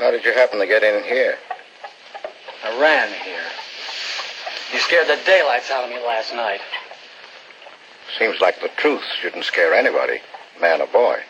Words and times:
How 0.00 0.10
did 0.10 0.24
you 0.24 0.32
happen 0.32 0.58
to 0.60 0.66
get 0.66 0.82
in 0.82 1.04
here? 1.04 1.36
I 2.64 2.80
ran 2.80 3.12
here. 3.22 3.44
You 4.72 4.78
scared 4.78 5.06
the 5.06 5.18
daylights 5.26 5.70
out 5.70 5.84
of 5.84 5.90
me 5.90 5.98
last 5.98 6.32
night. 6.32 6.62
Seems 8.18 8.40
like 8.40 8.62
the 8.62 8.70
truth 8.78 9.04
shouldn't 9.20 9.44
scare 9.44 9.74
anybody, 9.74 10.22
man 10.58 10.80
or 10.80 10.86
boy. 10.86 11.20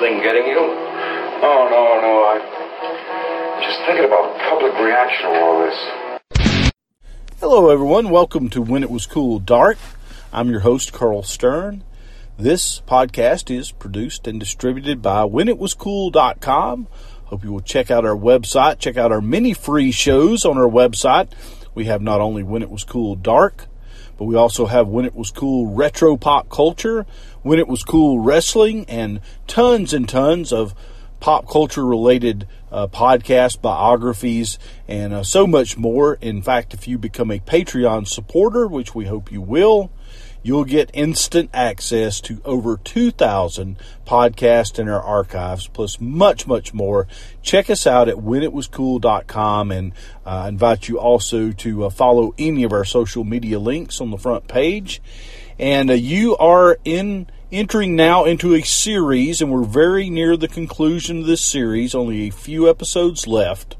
Thing 0.00 0.22
getting 0.22 0.46
you? 0.46 0.56
Oh, 0.56 1.68
no, 1.70 2.00
no. 2.00 2.24
I'm 2.32 3.62
just 3.62 3.80
thinking 3.84 4.06
about 4.06 4.38
public 4.48 4.72
reaction 4.80 5.30
to 5.30 5.40
all 5.40 5.60
this. 5.60 6.70
Hello, 7.38 7.68
everyone. 7.68 8.08
Welcome 8.08 8.48
to 8.50 8.62
When 8.62 8.82
It 8.82 8.90
Was 8.90 9.04
Cool 9.04 9.40
Dark. 9.40 9.76
I'm 10.32 10.48
your 10.48 10.60
host, 10.60 10.94
Carl 10.94 11.22
Stern. 11.22 11.84
This 12.38 12.80
podcast 12.88 13.54
is 13.54 13.72
produced 13.72 14.26
and 14.26 14.40
distributed 14.40 15.02
by 15.02 15.24
WhenItWasCool.com. 15.24 16.88
Hope 17.24 17.44
you 17.44 17.52
will 17.52 17.60
check 17.60 17.90
out 17.90 18.06
our 18.06 18.16
website, 18.16 18.78
check 18.78 18.96
out 18.96 19.12
our 19.12 19.20
many 19.20 19.52
free 19.52 19.92
shows 19.92 20.46
on 20.46 20.56
our 20.56 20.70
website. 20.70 21.30
We 21.74 21.84
have 21.84 22.00
not 22.00 22.22
only 22.22 22.42
When 22.42 22.62
It 22.62 22.70
Was 22.70 22.84
Cool 22.84 23.16
Dark, 23.16 23.66
but 24.20 24.26
we 24.26 24.36
also 24.36 24.66
have 24.66 24.86
When 24.86 25.06
It 25.06 25.16
Was 25.16 25.30
Cool 25.30 25.68
Retro 25.68 26.14
Pop 26.18 26.50
Culture, 26.50 27.06
When 27.40 27.58
It 27.58 27.66
Was 27.66 27.82
Cool 27.82 28.18
Wrestling, 28.18 28.84
and 28.86 29.22
tons 29.46 29.94
and 29.94 30.06
tons 30.06 30.52
of 30.52 30.74
pop 31.20 31.48
culture 31.48 31.86
related 31.86 32.46
uh, 32.70 32.86
podcasts, 32.88 33.58
biographies, 33.58 34.58
and 34.86 35.14
uh, 35.14 35.22
so 35.22 35.46
much 35.46 35.78
more. 35.78 36.18
In 36.20 36.42
fact, 36.42 36.74
if 36.74 36.86
you 36.86 36.98
become 36.98 37.30
a 37.30 37.38
Patreon 37.38 38.06
supporter, 38.06 38.66
which 38.66 38.94
we 38.94 39.06
hope 39.06 39.32
you 39.32 39.40
will, 39.40 39.90
you'll 40.42 40.64
get 40.64 40.90
instant 40.94 41.50
access 41.52 42.20
to 42.22 42.40
over 42.44 42.76
2,000 42.76 43.76
podcasts 44.06 44.78
in 44.78 44.88
our 44.88 45.02
archives, 45.02 45.68
plus 45.68 46.00
much, 46.00 46.46
much 46.46 46.72
more. 46.72 47.06
Check 47.42 47.70
us 47.70 47.86
out 47.86 48.08
at 48.08 48.16
whenitwascool.com 48.16 49.70
and 49.70 49.92
uh, 50.24 50.46
invite 50.48 50.88
you 50.88 50.98
also 50.98 51.52
to 51.52 51.84
uh, 51.84 51.90
follow 51.90 52.34
any 52.38 52.62
of 52.64 52.72
our 52.72 52.84
social 52.84 53.24
media 53.24 53.58
links 53.58 54.00
on 54.00 54.10
the 54.10 54.18
front 54.18 54.48
page. 54.48 55.02
And 55.58 55.90
uh, 55.90 55.94
you 55.94 56.36
are 56.38 56.78
in 56.84 57.26
entering 57.52 57.96
now 57.96 58.24
into 58.24 58.54
a 58.54 58.62
series, 58.62 59.42
and 59.42 59.50
we're 59.50 59.64
very 59.64 60.08
near 60.08 60.36
the 60.36 60.48
conclusion 60.48 61.20
of 61.20 61.26
this 61.26 61.42
series, 61.42 61.94
only 61.94 62.28
a 62.28 62.32
few 62.32 62.68
episodes 62.70 63.26
left, 63.26 63.76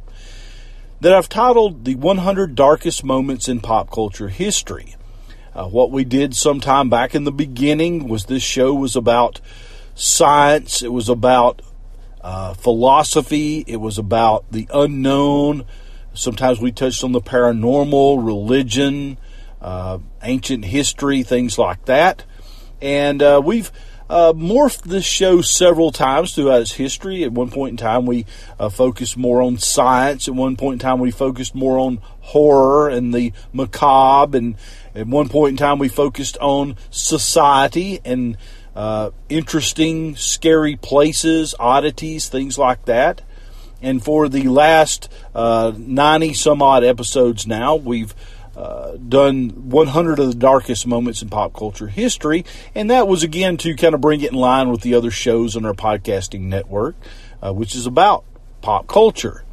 that 1.00 1.14
I've 1.14 1.28
titled 1.28 1.84
The 1.84 1.94
100 1.94 2.55
Darkest 2.55 3.05
Moments 3.05 3.48
in 3.48 3.61
Pop 3.61 3.91
Culture 3.91 4.28
History. 4.28 4.97
Uh, 5.55 5.67
what 5.67 5.91
we 5.91 6.05
did 6.05 6.34
sometime 6.34 6.89
back 6.89 7.15
in 7.15 7.25
the 7.25 7.33
beginning 7.33 8.09
was 8.09 8.27
this 8.27 8.43
show 8.43 8.73
was 8.73 8.95
about 8.95 9.41
science, 9.95 10.83
it 10.83 10.93
was 10.93 11.09
about 11.09 11.61
uh, 12.20 12.55
philosophy, 12.55 13.65
it 13.67 13.77
was 13.77 13.98
about 13.98 14.45
the 14.53 14.69
unknown. 14.73 15.65
Sometimes 16.15 16.61
we 16.61 16.73
touched 16.73 17.03
on 17.03 17.12
the 17.12 17.21
paranormal, 17.21 18.25
religion, 18.25 19.19
uh, 19.61 19.98
ancient 20.23 20.65
history, 20.65 21.23
things 21.23 21.59
like 21.59 21.84
that. 21.87 22.25
And 22.81 23.23
uh, 23.23 23.43
we've 23.45 23.71
uh, 24.11 24.33
morphed 24.33 24.83
this 24.83 25.05
show 25.05 25.41
several 25.41 25.93
times 25.93 26.34
throughout 26.34 26.62
its 26.62 26.73
history. 26.73 27.23
At 27.23 27.31
one 27.31 27.48
point 27.51 27.71
in 27.71 27.77
time, 27.77 28.06
we 28.06 28.27
uh, 28.59 28.69
focused 28.69 29.17
more 29.17 29.41
on 29.41 29.59
science. 29.59 30.27
At 30.27 30.34
one 30.34 30.56
point 30.56 30.75
in 30.75 30.78
time, 30.81 30.98
we 30.98 31.12
focused 31.12 31.55
more 31.55 31.78
on 31.78 32.01
horror 32.21 32.89
and 32.89 33.15
the 33.15 33.33
macabre. 33.53 34.37
And 34.37 34.56
at 34.95 35.06
one 35.06 35.28
point 35.28 35.53
in 35.53 35.56
time, 35.56 35.78
we 35.78 35.89
focused 35.89 36.37
on 36.39 36.77
society 36.91 38.01
and 38.05 38.37
uh, 38.75 39.11
interesting, 39.28 40.17
scary 40.17 40.77
places, 40.77 41.55
oddities, 41.59 42.28
things 42.28 42.59
like 42.59 42.84
that. 42.87 43.23
And 43.83 44.03
for 44.03 44.28
the 44.28 44.49
last 44.49 45.09
90 45.34 46.34
some 46.34 46.62
odd 46.62 46.84
episodes 46.84 47.47
now, 47.47 47.77
we've 47.77 48.15
uh, 48.56 48.97
done 48.97 49.71
100 49.71 50.19
of 50.19 50.27
the 50.27 50.34
darkest 50.34 50.87
moments 50.87 51.22
in 51.22 51.28
pop 51.31 51.55
culture 51.55 51.87
history, 51.87 52.45
and 52.75 52.91
that 52.91 53.09
was 53.09 53.22
again 53.22 53.57
to 53.57 53.75
kind 53.75 53.95
of 53.95 54.01
bring 54.01 54.21
it 54.21 54.33
in 54.33 54.37
line 54.37 54.71
with 54.71 54.83
the 54.83 54.95
other 54.95 55.11
shows 55.11 55.57
on 55.57 55.65
our 55.65 55.72
podcasting 55.72 56.43
network, 56.43 56.95
uh, 57.43 57.53
which 57.53 57.75
is 57.75 57.87
about 57.87 58.25
pop 58.61 58.87
culture. 58.87 59.45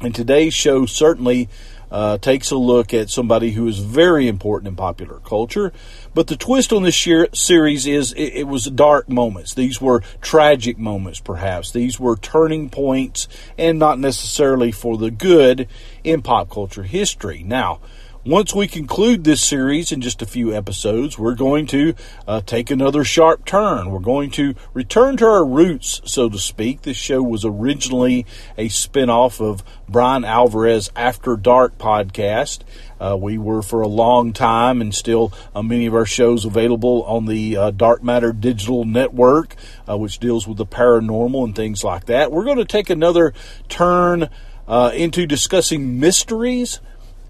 And 0.00 0.14
today's 0.14 0.54
show 0.54 0.86
certainly 0.86 1.48
uh, 1.92 2.16
takes 2.16 2.50
a 2.50 2.56
look 2.56 2.94
at 2.94 3.10
somebody 3.10 3.50
who 3.50 3.68
is 3.68 3.78
very 3.78 4.26
important 4.26 4.68
in 4.68 4.76
popular 4.76 5.20
culture. 5.20 5.72
But 6.14 6.26
the 6.26 6.36
twist 6.36 6.72
on 6.72 6.82
this 6.82 6.96
series 6.96 7.86
is 7.86 8.12
it, 8.14 8.32
it 8.34 8.48
was 8.48 8.64
dark 8.64 9.10
moments. 9.10 9.52
These 9.52 9.80
were 9.80 10.02
tragic 10.22 10.78
moments, 10.78 11.20
perhaps. 11.20 11.70
These 11.70 12.00
were 12.00 12.16
turning 12.16 12.70
points, 12.70 13.28
and 13.58 13.78
not 13.78 13.98
necessarily 13.98 14.72
for 14.72 14.96
the 14.96 15.10
good 15.10 15.68
in 16.02 16.22
pop 16.22 16.48
culture 16.48 16.84
history. 16.84 17.44
Now, 17.46 17.80
once 18.24 18.54
we 18.54 18.68
conclude 18.68 19.24
this 19.24 19.42
series 19.42 19.90
in 19.90 20.00
just 20.00 20.22
a 20.22 20.26
few 20.26 20.54
episodes, 20.54 21.18
we're 21.18 21.34
going 21.34 21.66
to 21.66 21.92
uh, 22.28 22.40
take 22.40 22.70
another 22.70 23.02
sharp 23.02 23.44
turn. 23.44 23.90
We're 23.90 23.98
going 23.98 24.30
to 24.32 24.54
return 24.72 25.16
to 25.16 25.26
our 25.26 25.44
roots, 25.44 26.00
so 26.04 26.28
to 26.28 26.38
speak. 26.38 26.82
This 26.82 26.96
show 26.96 27.20
was 27.20 27.44
originally 27.44 28.24
a 28.56 28.68
spinoff 28.68 29.40
of 29.40 29.64
Brian 29.88 30.24
Alvarez 30.24 30.88
After 30.94 31.36
Dark 31.36 31.78
podcast. 31.78 32.60
Uh, 33.00 33.16
we 33.20 33.38
were 33.38 33.60
for 33.60 33.80
a 33.80 33.88
long 33.88 34.32
time 34.32 34.80
and 34.80 34.94
still 34.94 35.32
uh, 35.52 35.62
many 35.62 35.86
of 35.86 35.94
our 35.94 36.06
shows 36.06 36.44
available 36.44 37.02
on 37.02 37.26
the 37.26 37.56
uh, 37.56 37.70
Dark 37.72 38.04
Matter 38.04 38.32
Digital 38.32 38.84
Network, 38.84 39.56
uh, 39.88 39.98
which 39.98 40.20
deals 40.20 40.46
with 40.46 40.58
the 40.58 40.66
paranormal 40.66 41.42
and 41.42 41.56
things 41.56 41.82
like 41.82 42.04
that. 42.06 42.30
We're 42.30 42.44
going 42.44 42.58
to 42.58 42.64
take 42.64 42.88
another 42.88 43.34
turn 43.68 44.30
uh, 44.68 44.92
into 44.94 45.26
discussing 45.26 45.98
mysteries 45.98 46.78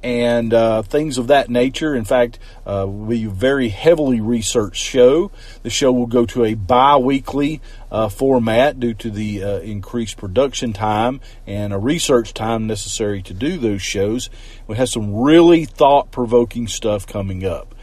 and 0.03 0.53
uh, 0.53 0.83
things 0.83 1.19
of 1.19 1.29
that 1.29 1.49
nature. 1.49 1.95
In 1.95 2.05
fact, 2.05 2.39
uh, 2.67 2.87
very 2.87 3.69
heavily 3.69 4.21
researched 4.21 4.83
show. 4.83 5.31
The 5.63 5.71
show 5.71 5.93
will 5.93 6.07
go 6.07 6.27
to 6.27 6.45
a 6.45 6.55
bi 6.55 6.97
weekly 6.97 7.61
uh, 7.91 8.09
format 8.09 8.81
due 8.81 8.95
to 8.95 9.11
the 9.11 9.45
uh, 9.45 9.59
increased 9.61 10.17
production 10.17 10.73
time 10.73 11.21
and 11.47 11.73
a 11.73 11.79
research 11.79 12.35
time 12.35 12.67
necessary 12.67 13.23
to 13.23 13.35
do 13.35 13.59
those 13.59 13.83
shows. 13.83 14.31
We 14.67 14.77
have 14.77 14.89
some 14.89 15.15
really 15.15 15.65
thought 15.65 16.11
provoking 16.11 16.67
stuff 16.67 17.07
coming 17.07 17.45
up. 17.45 17.75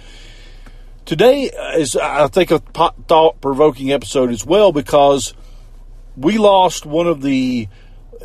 Today 1.06 1.50
is, 1.76 1.96
I 1.96 2.28
think, 2.28 2.52
a 2.52 2.60
thought 2.60 3.42
provoking 3.42 3.92
episode 3.92 4.30
as 4.30 4.46
well 4.46 4.72
because 4.72 5.34
we 6.16 6.38
lost 6.38 6.86
one 6.86 7.08
of 7.08 7.22
the 7.22 7.68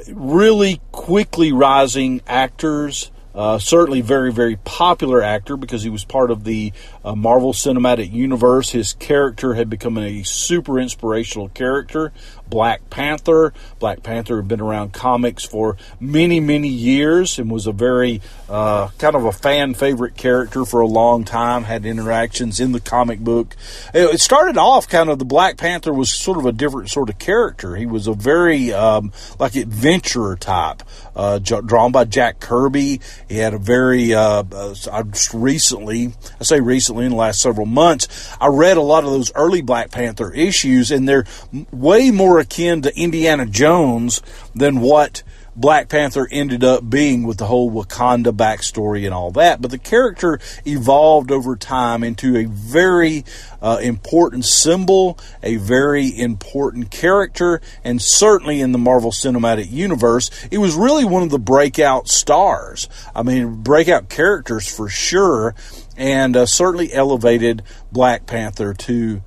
really 0.08 0.80
quickly 0.92 1.52
rising 1.52 2.20
actors 2.26 3.10
uh, 3.34 3.58
certainly 3.58 4.00
very, 4.00 4.32
very 4.32 4.56
popular 4.56 5.22
actor 5.22 5.56
because 5.56 5.82
he 5.82 5.90
was 5.90 6.04
part 6.04 6.30
of 6.30 6.44
the 6.44 6.72
uh, 7.04 7.14
Marvel 7.14 7.52
Cinematic 7.52 8.12
Universe. 8.12 8.70
His 8.70 8.94
character 8.94 9.54
had 9.54 9.68
become 9.68 9.98
a 9.98 10.22
super 10.22 10.78
inspirational 10.78 11.48
character. 11.50 12.12
Black 12.48 12.88
Panther. 12.90 13.52
Black 13.78 14.02
Panther 14.02 14.36
had 14.36 14.48
been 14.48 14.60
around 14.60 14.92
comics 14.92 15.44
for 15.44 15.76
many, 15.98 16.40
many 16.40 16.68
years 16.68 17.38
and 17.38 17.50
was 17.50 17.66
a 17.66 17.72
very 17.72 18.20
uh, 18.48 18.88
kind 18.98 19.16
of 19.16 19.24
a 19.24 19.32
fan 19.32 19.74
favorite 19.74 20.16
character 20.16 20.64
for 20.64 20.80
a 20.80 20.86
long 20.86 21.24
time. 21.24 21.64
Had 21.64 21.84
interactions 21.84 22.60
in 22.60 22.72
the 22.72 22.80
comic 22.80 23.20
book. 23.20 23.56
It 23.92 24.20
started 24.20 24.56
off 24.56 24.88
kind 24.88 25.10
of 25.10 25.18
the 25.18 25.24
Black 25.24 25.56
Panther 25.56 25.92
was 25.92 26.12
sort 26.12 26.38
of 26.38 26.46
a 26.46 26.52
different 26.52 26.90
sort 26.90 27.10
of 27.10 27.18
character. 27.18 27.74
He 27.76 27.86
was 27.86 28.06
a 28.06 28.14
very 28.14 28.72
um, 28.72 29.12
like 29.38 29.56
adventurer 29.56 30.36
type, 30.36 30.82
uh, 31.16 31.38
drawn 31.38 31.92
by 31.92 32.04
Jack 32.04 32.40
Kirby. 32.40 33.00
He 33.28 33.36
had 33.36 33.54
a 33.54 33.58
very 33.58 34.14
uh, 34.14 34.44
uh, 34.52 34.74
I 34.92 35.02
just 35.02 35.34
recently, 35.34 36.12
I 36.40 36.44
say 36.44 36.60
recently 36.60 36.93
in 37.02 37.10
the 37.10 37.16
last 37.16 37.40
several 37.40 37.66
months, 37.66 38.34
I 38.40 38.46
read 38.46 38.76
a 38.76 38.82
lot 38.82 39.04
of 39.04 39.10
those 39.10 39.32
early 39.34 39.62
Black 39.62 39.90
Panther 39.90 40.32
issues, 40.32 40.90
and 40.90 41.08
they're 41.08 41.26
way 41.70 42.10
more 42.10 42.38
akin 42.38 42.82
to 42.82 42.96
Indiana 42.96 43.46
Jones 43.46 44.22
than 44.54 44.80
what 44.80 45.22
Black 45.56 45.88
Panther 45.88 46.28
ended 46.30 46.64
up 46.64 46.88
being 46.88 47.22
with 47.22 47.38
the 47.38 47.46
whole 47.46 47.70
Wakanda 47.70 48.32
backstory 48.32 49.04
and 49.04 49.14
all 49.14 49.30
that. 49.32 49.60
But 49.62 49.70
the 49.70 49.78
character 49.78 50.40
evolved 50.64 51.30
over 51.30 51.56
time 51.56 52.02
into 52.02 52.36
a 52.36 52.44
very 52.44 53.24
uh, 53.62 53.78
important 53.80 54.44
symbol, 54.44 55.18
a 55.42 55.56
very 55.56 56.18
important 56.18 56.90
character, 56.90 57.60
and 57.84 58.02
certainly 58.02 58.60
in 58.60 58.72
the 58.72 58.78
Marvel 58.78 59.10
Cinematic 59.10 59.70
Universe, 59.70 60.30
it 60.50 60.58
was 60.58 60.74
really 60.74 61.04
one 61.04 61.22
of 61.22 61.30
the 61.30 61.38
breakout 61.38 62.08
stars. 62.08 62.88
I 63.14 63.22
mean, 63.22 63.62
breakout 63.62 64.08
characters 64.08 64.74
for 64.74 64.88
sure, 64.88 65.54
and 65.96 66.36
uh, 66.36 66.46
certainly 66.46 66.92
elevated 66.92 67.62
Black 67.92 68.26
Panther 68.26 68.74
to 68.74 69.22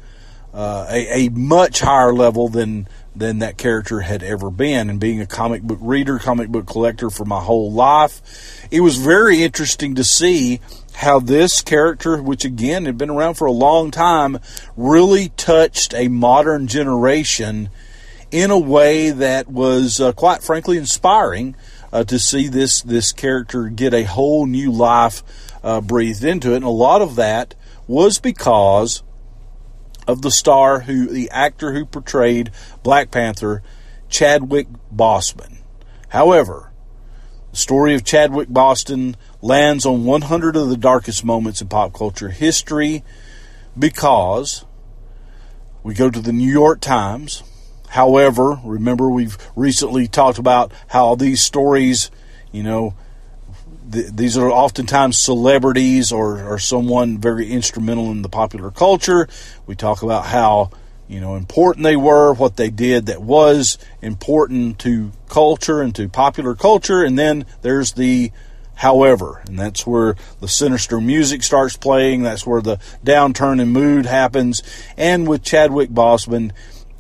uh, 0.54 0.88
a, 0.90 1.28
a 1.28 1.30
much 1.30 1.82
higher 1.82 2.14
level 2.14 2.50
than 2.50 2.88
than 3.20 3.40
that 3.40 3.58
character 3.58 4.02
had 4.02 4.24
ever 4.24 4.50
been. 4.50 4.90
And 4.90 5.00
being 5.00 5.22
a 5.22 5.26
comic 5.26 5.62
book 5.62 5.80
reader, 5.82 6.20
comic 6.20 6.50
book 6.50 6.68
collector 6.68 7.10
for 7.10 7.26
my 7.26 7.42
whole 7.42 7.72
life, 7.72 8.68
it 8.72 8.82
was 8.82 8.98
very 8.98 9.44
interesting 9.44 9.96
to 9.96 10.04
see 10.04 10.60
how 10.96 11.20
this 11.20 11.62
character, 11.62 12.22
which 12.22 12.46
again 12.46 12.86
had 12.86 12.98
been 12.98 13.10
around 13.10 13.36
for 13.36 13.46
a 13.46 13.52
long 13.52 13.92
time, 13.92 14.40
really 14.76 15.30
touched 15.30 15.94
a 15.94 16.08
modern 16.08 16.68
generation 16.68 17.70
in 18.32 18.52
a 18.52 18.60
way 18.60 19.12
that 19.12 19.48
was 19.48 20.02
uh, 20.02 20.12
quite 20.12 20.44
frankly 20.44 20.78
inspiring 20.78 21.56
uh, 21.94 22.04
to 22.04 22.20
see 22.20 22.48
this 22.48 22.82
this 22.82 23.12
character 23.12 23.70
get 23.70 23.94
a 23.94 24.04
whole 24.04 24.46
new 24.46 24.72
life 24.72 25.24
uh, 25.64 25.82
breathed 25.82 26.24
into 26.24 26.54
it. 26.54 26.58
And 26.58 26.66
a 26.66 26.70
lot 26.70 27.02
of 27.02 27.16
that 27.16 27.56
was 27.88 28.20
because 28.20 29.02
of 30.08 30.22
the 30.22 30.32
star 30.32 30.82
who 30.82 31.08
the 31.08 31.30
actor 31.32 31.74
who 31.74 31.86
portrayed 31.86 32.52
Black 32.82 33.12
Panther, 33.12 33.62
Chadwick 34.10 34.68
Boseman. 34.94 35.58
However, 36.10 36.72
the 37.52 37.58
story 37.58 37.94
of 37.94 38.04
Chadwick 38.04 38.50
Boseman 38.50 39.16
lands 39.42 39.86
on 39.86 40.06
100 40.06 40.56
of 40.56 40.70
the 40.70 40.78
darkest 40.78 41.26
moments 41.26 41.62
in 41.62 41.68
pop 41.68 41.94
culture 41.94 42.30
history 42.30 43.04
because 43.78 44.66
we 45.84 45.94
go 45.94 46.10
to 46.10 46.20
the 46.20 46.34
New 46.34 46.52
York 46.52 46.82
Times. 46.82 47.44
However, 47.90 48.60
remember 48.64 49.10
we've 49.10 49.38
recently 49.56 50.08
talked 50.08 50.38
about 50.38 50.72
how 50.88 51.16
these 51.16 51.42
stories, 51.42 52.12
you 52.52 52.64
know, 52.64 52.96
th- 53.92 54.12
these 54.14 54.38
are 54.38 54.50
oftentimes 54.50 55.18
celebrities 55.18 56.12
or, 56.12 56.44
or 56.44 56.60
someone 56.60 57.18
very 57.18 57.50
instrumental 57.52 58.12
in 58.12 58.22
the 58.22 58.30
popular 58.30 58.72
culture. 58.72 59.28
We 59.66 59.76
talk 59.76 60.04
about 60.04 60.26
how 60.26 60.72
you 61.08 61.20
know 61.20 61.36
important 61.36 61.84
they 61.84 61.96
were, 61.96 62.34
what 62.34 62.58
they 62.58 62.70
did 62.70 63.08
that 63.08 63.22
was 63.22 63.78
important 64.02 64.80
to 64.80 65.12
culture 65.30 65.82
and 65.82 65.94
to 65.96 66.10
popular 66.10 66.56
culture, 66.56 67.04
and 67.04 67.18
then 67.18 67.46
there's 67.62 67.94
the 67.94 68.32
however, 68.76 69.42
and 69.48 69.58
that's 69.58 69.88
where 69.88 70.16
the 70.40 70.48
sinister 70.48 71.02
music 71.02 71.44
starts 71.44 71.76
playing. 71.76 72.24
That's 72.24 72.46
where 72.46 72.62
the 72.62 72.78
downturn 73.04 73.60
in 73.60 73.70
mood 73.70 74.06
happens. 74.06 74.62
And 74.96 75.28
with 75.28 75.44
Chadwick 75.44 75.90
Boseman, 75.90 76.52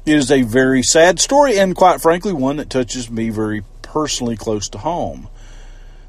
it 0.05 0.15
is 0.15 0.31
a 0.31 0.41
very 0.41 0.83
sad 0.83 1.19
story, 1.19 1.59
and 1.59 1.75
quite 1.75 2.01
frankly, 2.01 2.33
one 2.33 2.57
that 2.57 2.69
touches 2.69 3.09
me 3.11 3.29
very 3.29 3.63
personally 3.81 4.35
close 4.35 4.69
to 4.69 4.79
home. 4.79 5.29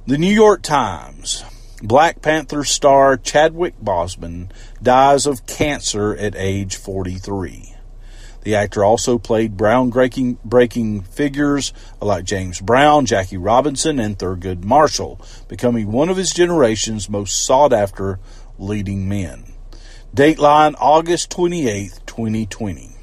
The 0.08 0.16
New 0.16 0.32
York 0.32 0.62
Times. 0.62 1.44
Black 1.82 2.22
Panther 2.22 2.64
star 2.64 3.18
Chadwick 3.18 3.78
Boseman 3.78 4.50
dies 4.82 5.26
of 5.26 5.46
cancer 5.46 6.16
at 6.16 6.34
age 6.34 6.76
43. 6.76 7.74
The 8.40 8.54
actor 8.54 8.82
also 8.82 9.18
played 9.18 9.58
groundbreaking 9.58 10.38
breaking 10.42 11.02
figures 11.02 11.74
like 12.00 12.24
James 12.24 12.58
Brown, 12.58 13.04
Jackie 13.04 13.36
Robinson, 13.36 14.00
and 14.00 14.18
Thurgood 14.18 14.64
Marshall, 14.64 15.20
becoming 15.46 15.92
one 15.92 16.08
of 16.08 16.16
his 16.16 16.32
generation's 16.32 17.10
most 17.10 17.44
sought 17.44 17.74
after 17.74 18.18
leading 18.58 19.10
men. 19.10 19.44
Dateline 20.16 20.74
August 20.78 21.30
28, 21.32 22.00
2020. 22.06 22.96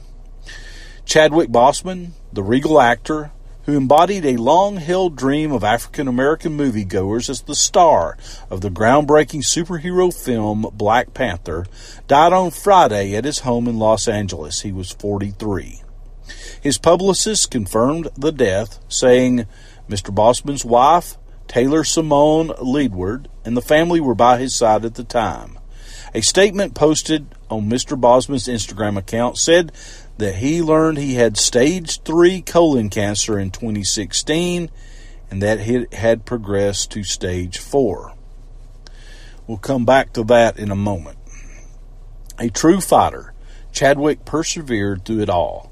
Chadwick 1.06 1.50
Boseman, 1.50 2.14
the 2.34 2.42
regal 2.42 2.82
actor, 2.82 3.32
who 3.66 3.76
embodied 3.76 4.26
a 4.26 4.38
long 4.38 4.78
held 4.78 5.16
dream 5.16 5.52
of 5.52 5.64
African 5.64 6.08
American 6.08 6.58
moviegoers 6.58 7.30
as 7.30 7.42
the 7.42 7.56
star 7.56 8.18
of 8.50 8.62
the 8.62 8.70
groundbreaking 8.70 9.42
superhero 9.42 10.14
film 10.14 10.68
Black 10.74 11.14
Panther, 11.14 11.66
died 12.08 12.34
on 12.34 12.52
Friday 12.52 13.16
at 13.16 13.26
his 13.26 13.40
home 13.40 13.68
in 13.68 13.80
Los 13.80 14.08
Angeles. 14.08 14.62
He 14.62 14.72
was 14.72 14.92
43. 14.92 15.82
His 16.62 16.78
publicist 16.78 17.52
confirmed 17.52 18.10
the 18.18 18.32
death, 18.32 18.80
saying 18.88 19.46
Mr. 19.90 20.14
Boseman's 20.14 20.66
wife, 20.66 21.18
Taylor 21.48 21.84
Simone 21.84 22.50
Ledward, 22.50 23.28
and 23.44 23.56
the 23.56 23.62
family 23.62 24.00
were 24.00 24.16
by 24.16 24.40
his 24.40 24.56
side 24.56 24.86
at 24.86 24.96
the 24.96 25.04
time. 25.04 25.60
A 26.14 26.22
statement 26.22 26.76
posted 26.76 27.28
on 27.50 27.70
Mr. 27.70 28.00
Boseman's 28.00 28.48
Instagram 28.48 28.98
account 28.98 29.38
said 29.38 29.72
that 30.18 30.36
he 30.36 30.62
learned 30.62 30.98
he 30.98 31.16
had 31.16 31.38
stage 31.38 32.02
3 32.02 32.42
colon 32.42 32.90
cancer 32.90 33.38
in 33.38 33.52
2016 33.52 34.70
and 35.30 35.42
that 35.42 35.60
it 35.60 35.94
had 35.94 36.26
progressed 36.26 36.92
to 36.92 37.04
stage 37.04 37.58
4. 37.58 38.14
We'll 39.48 39.58
come 39.58 39.86
back 39.86 40.14
to 40.14 40.24
that 40.26 40.58
in 40.58 40.72
a 40.72 40.76
moment. 40.76 41.18
A 42.40 42.50
true 42.50 42.82
fighter, 42.82 43.34
Chadwick 43.72 44.26
persevered 44.26 45.06
through 45.06 45.22
it 45.22 45.30
all 45.30 45.72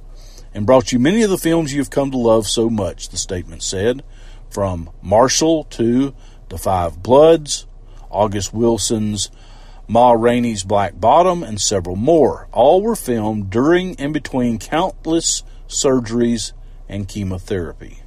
and 0.53 0.65
brought 0.65 0.91
you 0.91 0.99
many 0.99 1.23
of 1.23 1.29
the 1.29 1.37
films 1.37 1.73
you've 1.73 1.89
come 1.89 2.11
to 2.11 2.17
love 2.17 2.47
so 2.47 2.69
much, 2.69 3.09
the 3.09 3.17
statement 3.17 3.63
said, 3.63 4.03
from 4.49 4.89
Marshall 5.01 5.63
to 5.65 6.13
The 6.49 6.57
Five 6.57 7.01
Bloods, 7.01 7.65
August 8.11 8.53
Wilson's 8.53 9.31
Ma 9.87 10.13
Rainey's 10.13 10.63
Black 10.63 10.99
Bottom, 10.99 11.43
and 11.43 11.59
several 11.59 11.95
more. 11.95 12.47
All 12.51 12.81
were 12.81 12.95
filmed 12.95 13.49
during 13.49 13.99
and 13.99 14.13
between 14.13 14.57
countless 14.57 15.43
surgeries 15.67 16.53
and 16.87 17.07
chemotherapy. 17.07 17.99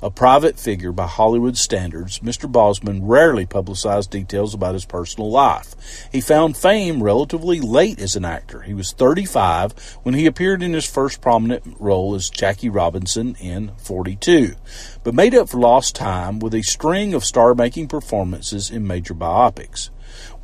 A 0.00 0.12
private 0.12 0.60
figure 0.60 0.92
by 0.92 1.08
Hollywood 1.08 1.56
standards, 1.56 2.20
Mr. 2.20 2.48
Boseman 2.50 3.00
rarely 3.02 3.46
publicized 3.46 4.12
details 4.12 4.54
about 4.54 4.74
his 4.74 4.84
personal 4.84 5.28
life. 5.28 5.74
He 6.12 6.20
found 6.20 6.56
fame 6.56 7.02
relatively 7.02 7.60
late 7.60 7.98
as 7.98 8.14
an 8.14 8.24
actor. 8.24 8.62
He 8.62 8.74
was 8.74 8.92
35 8.92 9.72
when 10.04 10.14
he 10.14 10.26
appeared 10.26 10.62
in 10.62 10.72
his 10.72 10.86
first 10.88 11.20
prominent 11.20 11.64
role 11.80 12.14
as 12.14 12.30
Jackie 12.30 12.68
Robinson 12.68 13.34
in 13.40 13.72
42, 13.78 14.54
but 15.02 15.14
made 15.14 15.34
up 15.34 15.48
for 15.48 15.58
lost 15.58 15.96
time 15.96 16.38
with 16.38 16.54
a 16.54 16.62
string 16.62 17.12
of 17.12 17.24
star 17.24 17.56
making 17.56 17.88
performances 17.88 18.70
in 18.70 18.86
major 18.86 19.14
biopics 19.14 19.90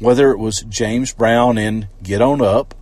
whether 0.05 0.31
it 0.31 0.39
was 0.39 0.61
James 0.69 1.15
Brown 1.15 1.57
in 1.57 1.89
Get 2.03 2.21
On 2.21 2.43
Up, 2.43 2.75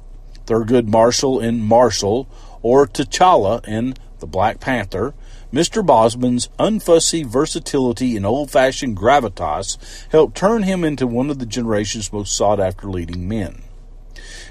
Thurgood 0.47 0.89
Marshall 0.89 1.39
in 1.39 1.63
Marshall, 1.63 2.29
or 2.63 2.85
T'Challa 2.85 3.67
in 3.69 3.95
The 4.19 4.27
Black 4.27 4.59
Panther, 4.59 5.15
Mr. 5.53 5.87
Boseman's 5.87 6.49
unfussy 6.59 7.25
versatility 7.25 8.17
and 8.17 8.27
old 8.27 8.51
fashioned 8.51 8.97
gravitas 8.97 9.79
helped 10.11 10.37
turn 10.37 10.65
him 10.65 10.83
into 10.83 11.07
one 11.07 11.31
of 11.31 11.39
the 11.39 11.47
generation's 11.47 12.13
most 12.13 12.35
sought 12.35 12.59
after 12.59 12.91
leading 12.91 13.29
men. 13.29 13.63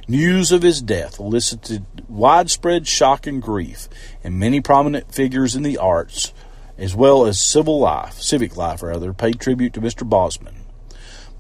News 0.08 0.54
of 0.54 0.62
his 0.62 0.82
death 0.82 1.20
elicited 1.20 1.86
widespread 2.08 2.88
shock 2.88 3.28
and 3.28 3.42
grief, 3.42 3.90
and 4.24 4.40
many 4.40 4.62
prominent 4.62 5.13
figures 5.13 5.58
in 5.58 5.63
the 5.63 5.78
arts, 5.78 6.32
as 6.78 6.96
well 6.96 7.25
as 7.25 7.38
civil 7.38 7.80
life, 7.80 8.22
civic 8.22 8.56
life 8.56 8.82
rather, 8.82 9.12
paid 9.12 9.42
tribute 9.42 9.74
to 9.74 9.82
Mr. 9.82 10.08
Boseman. 10.08 10.61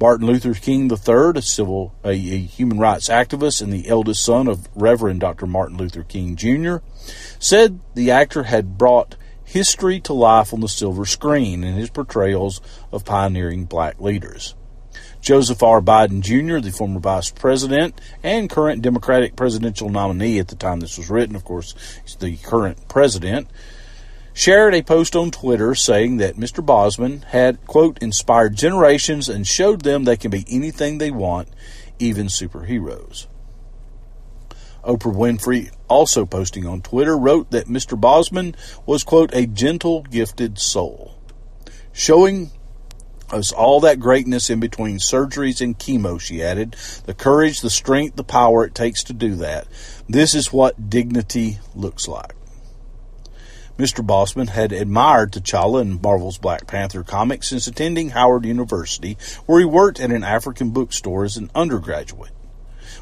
Martin 0.01 0.25
Luther 0.25 0.55
King 0.55 0.89
III, 0.91 1.33
a 1.35 1.41
civil, 1.43 1.93
a, 2.03 2.09
a, 2.09 2.37
human 2.39 2.79
rights 2.79 3.07
activist 3.07 3.61
and 3.61 3.71
the 3.71 3.87
eldest 3.87 4.23
son 4.23 4.47
of 4.47 4.67
Reverend 4.73 5.19
Dr. 5.19 5.45
Martin 5.45 5.77
Luther 5.77 6.01
King 6.01 6.35
Jr., 6.35 6.77
said 7.37 7.79
the 7.93 8.09
actor 8.09 8.43
had 8.43 8.79
brought 8.79 9.15
history 9.45 9.99
to 9.99 10.13
life 10.13 10.55
on 10.55 10.61
the 10.61 10.67
silver 10.67 11.05
screen 11.05 11.63
in 11.63 11.75
his 11.75 11.91
portrayals 11.91 12.61
of 12.91 13.05
pioneering 13.05 13.65
black 13.65 14.01
leaders. 14.01 14.55
Joseph 15.21 15.61
R. 15.61 15.81
Biden 15.81 16.21
Jr., 16.21 16.57
the 16.57 16.71
former 16.71 16.99
vice 16.99 17.29
president 17.29 18.01
and 18.23 18.49
current 18.49 18.81
Democratic 18.81 19.35
presidential 19.35 19.89
nominee 19.89 20.39
at 20.39 20.47
the 20.47 20.55
time 20.55 20.79
this 20.79 20.97
was 20.97 21.11
written, 21.11 21.35
of 21.35 21.45
course, 21.45 21.75
he's 22.01 22.15
the 22.15 22.37
current 22.37 22.87
president, 22.87 23.47
shared 24.33 24.73
a 24.73 24.81
post 24.81 25.15
on 25.15 25.31
Twitter 25.31 25.75
saying 25.75 26.17
that 26.17 26.37
Mr. 26.37 26.65
Boseman 26.65 27.23
had, 27.25 27.65
quote, 27.67 27.97
inspired 28.01 28.55
generations 28.55 29.29
and 29.29 29.45
showed 29.45 29.81
them 29.81 30.03
they 30.03 30.17
can 30.17 30.31
be 30.31 30.45
anything 30.49 30.97
they 30.97 31.11
want, 31.11 31.49
even 31.99 32.27
superheroes. 32.27 33.27
Oprah 34.83 35.13
Winfrey, 35.13 35.71
also 35.87 36.25
posting 36.25 36.65
on 36.65 36.81
Twitter, 36.81 37.17
wrote 37.17 37.51
that 37.51 37.67
Mr. 37.67 37.99
Boseman 37.99 38.55
was, 38.85 39.03
quote, 39.03 39.33
a 39.33 39.45
gentle, 39.45 40.01
gifted 40.03 40.57
soul, 40.57 41.15
showing 41.93 42.51
us 43.31 43.51
all 43.51 43.79
that 43.81 43.99
greatness 43.99 44.49
in 44.49 44.59
between 44.59 44.97
surgeries 44.97 45.61
and 45.61 45.77
chemo, 45.77 46.19
she 46.19 46.43
added. 46.43 46.75
The 47.05 47.13
courage, 47.13 47.61
the 47.61 47.69
strength, 47.69 48.15
the 48.15 48.23
power 48.23 48.65
it 48.65 48.75
takes 48.75 49.03
to 49.05 49.13
do 49.13 49.35
that. 49.35 49.67
This 50.09 50.35
is 50.35 50.51
what 50.51 50.89
dignity 50.89 51.59
looks 51.75 52.07
like. 52.07 52.33
Mr. 53.77 54.05
Boseman 54.05 54.49
had 54.49 54.71
admired 54.71 55.31
T'Challa 55.31 55.81
in 55.81 55.99
Marvel's 56.01 56.37
Black 56.37 56.67
Panther 56.67 57.03
comics 57.03 57.49
since 57.49 57.67
attending 57.67 58.09
Howard 58.09 58.45
University, 58.45 59.17
where 59.45 59.59
he 59.59 59.65
worked 59.65 59.99
at 59.99 60.11
an 60.11 60.23
African 60.23 60.71
bookstore 60.71 61.23
as 61.23 61.37
an 61.37 61.49
undergraduate. 61.55 62.31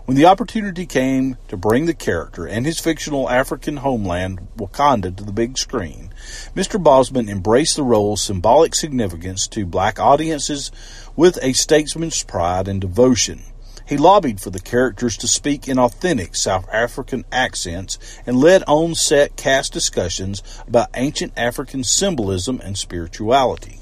When 0.05 0.15
the 0.15 0.25
opportunity 0.25 0.85
came 0.85 1.37
to 1.49 1.57
bring 1.57 1.85
the 1.85 1.93
character 1.93 2.47
and 2.47 2.65
his 2.65 2.79
fictional 2.79 3.29
African 3.29 3.77
homeland, 3.77 4.47
Wakanda, 4.57 5.15
to 5.15 5.23
the 5.23 5.31
big 5.31 5.57
screen, 5.57 6.13
Mr. 6.55 6.81
Boseman 6.81 7.29
embraced 7.29 7.75
the 7.75 7.83
role's 7.83 8.21
symbolic 8.21 8.73
significance 8.73 9.47
to 9.49 9.65
black 9.65 9.99
audiences 9.99 10.71
with 11.15 11.37
a 11.43 11.53
statesman's 11.53 12.23
pride 12.23 12.67
and 12.67 12.81
devotion. 12.81 13.43
He 13.89 13.97
lobbied 13.97 14.39
for 14.39 14.51
the 14.51 14.59
characters 14.59 15.17
to 15.17 15.27
speak 15.27 15.67
in 15.67 15.79
authentic 15.79 16.35
South 16.35 16.69
African 16.71 17.25
accents 17.31 17.97
and 18.23 18.37
led 18.37 18.63
on 18.67 18.93
set 18.93 19.35
cast 19.35 19.73
discussions 19.73 20.43
about 20.67 20.89
ancient 20.93 21.33
African 21.35 21.83
symbolism 21.83 22.61
and 22.63 22.77
spirituality. 22.77 23.79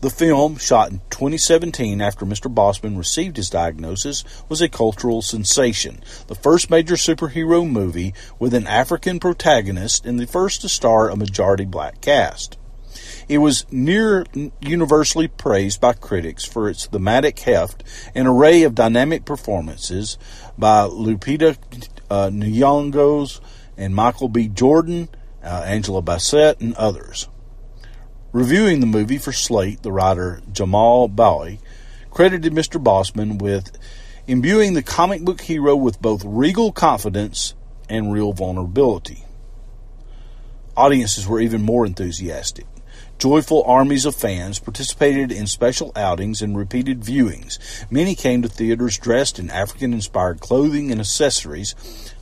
The 0.00 0.10
film, 0.10 0.56
shot 0.56 0.90
in 0.90 1.00
2017 1.10 2.00
after 2.00 2.26
Mr. 2.26 2.52
Boseman 2.52 2.98
received 2.98 3.36
his 3.36 3.50
diagnosis, 3.50 4.24
was 4.48 4.60
a 4.60 4.68
cultural 4.68 5.22
sensation. 5.22 6.02
The 6.26 6.34
first 6.34 6.68
major 6.68 6.96
superhero 6.96 7.70
movie 7.70 8.14
with 8.40 8.52
an 8.52 8.66
African 8.66 9.20
protagonist 9.20 10.06
and 10.06 10.18
the 10.18 10.26
first 10.26 10.62
to 10.62 10.68
star 10.68 11.08
a 11.08 11.14
majority 11.14 11.66
black 11.66 12.00
cast. 12.00 12.58
It 13.30 13.38
was 13.38 13.64
near 13.70 14.26
universally 14.60 15.28
praised 15.28 15.80
by 15.80 15.92
critics 15.92 16.44
for 16.44 16.68
its 16.68 16.86
thematic 16.86 17.38
heft 17.38 17.84
and 18.12 18.26
array 18.26 18.64
of 18.64 18.74
dynamic 18.74 19.24
performances 19.24 20.18
by 20.58 20.88
Lupita 20.88 21.56
uh, 22.10 22.28
Nyong'o 22.30 23.40
and 23.76 23.94
Michael 23.94 24.28
B. 24.28 24.48
Jordan, 24.48 25.10
uh, 25.44 25.62
Angela 25.64 26.02
Bassett, 26.02 26.60
and 26.60 26.74
others. 26.74 27.28
Reviewing 28.32 28.80
the 28.80 28.86
movie 28.86 29.18
for 29.18 29.30
Slate, 29.30 29.84
the 29.84 29.92
writer 29.92 30.42
Jamelle 30.50 31.14
Bouie 31.14 31.60
credited 32.10 32.52
Mr. 32.52 32.82
Boseman 32.82 33.40
with 33.40 33.78
imbuing 34.26 34.74
the 34.74 34.82
comic 34.82 35.22
book 35.22 35.42
hero 35.42 35.76
with 35.76 36.02
both 36.02 36.24
regal 36.24 36.72
confidence 36.72 37.54
and 37.88 38.12
real 38.12 38.32
vulnerability. 38.32 39.24
Audiences 40.76 41.28
were 41.28 41.38
even 41.38 41.62
more 41.62 41.86
enthusiastic. 41.86 42.66
Joyful 43.20 43.62
armies 43.66 44.06
of 44.06 44.16
fans 44.16 44.58
participated 44.58 45.30
in 45.30 45.46
special 45.46 45.92
outings 45.94 46.40
and 46.40 46.56
repeated 46.56 47.02
viewings. 47.02 47.58
Many 47.90 48.14
came 48.14 48.40
to 48.40 48.48
theaters 48.48 48.96
dressed 48.96 49.38
in 49.38 49.50
African 49.50 49.92
inspired 49.92 50.40
clothing 50.40 50.90
and 50.90 50.98
accessories, 50.98 51.74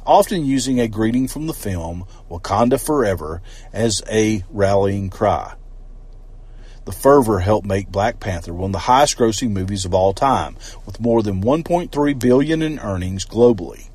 often 0.04 0.44
using 0.44 0.80
a 0.80 0.88
greeting 0.88 1.28
from 1.28 1.46
the 1.46 1.54
film, 1.54 2.04
Wakanda 2.28 2.84
Forever, 2.84 3.42
as 3.72 4.02
a 4.10 4.42
rallying 4.50 5.08
cry. 5.08 5.54
The 6.84 6.90
fervor 6.90 7.38
helped 7.38 7.68
make 7.68 7.92
Black 7.92 8.18
Panther 8.18 8.52
one 8.52 8.70
of 8.70 8.72
the 8.72 8.78
highest 8.80 9.18
grossing 9.18 9.50
movies 9.50 9.84
of 9.84 9.94
all 9.94 10.12
time, 10.12 10.56
with 10.84 10.98
more 10.98 11.22
than 11.22 11.44
1.3 11.44 12.18
billion 12.18 12.60
in 12.60 12.80
earnings 12.80 13.24
globally. 13.24 13.87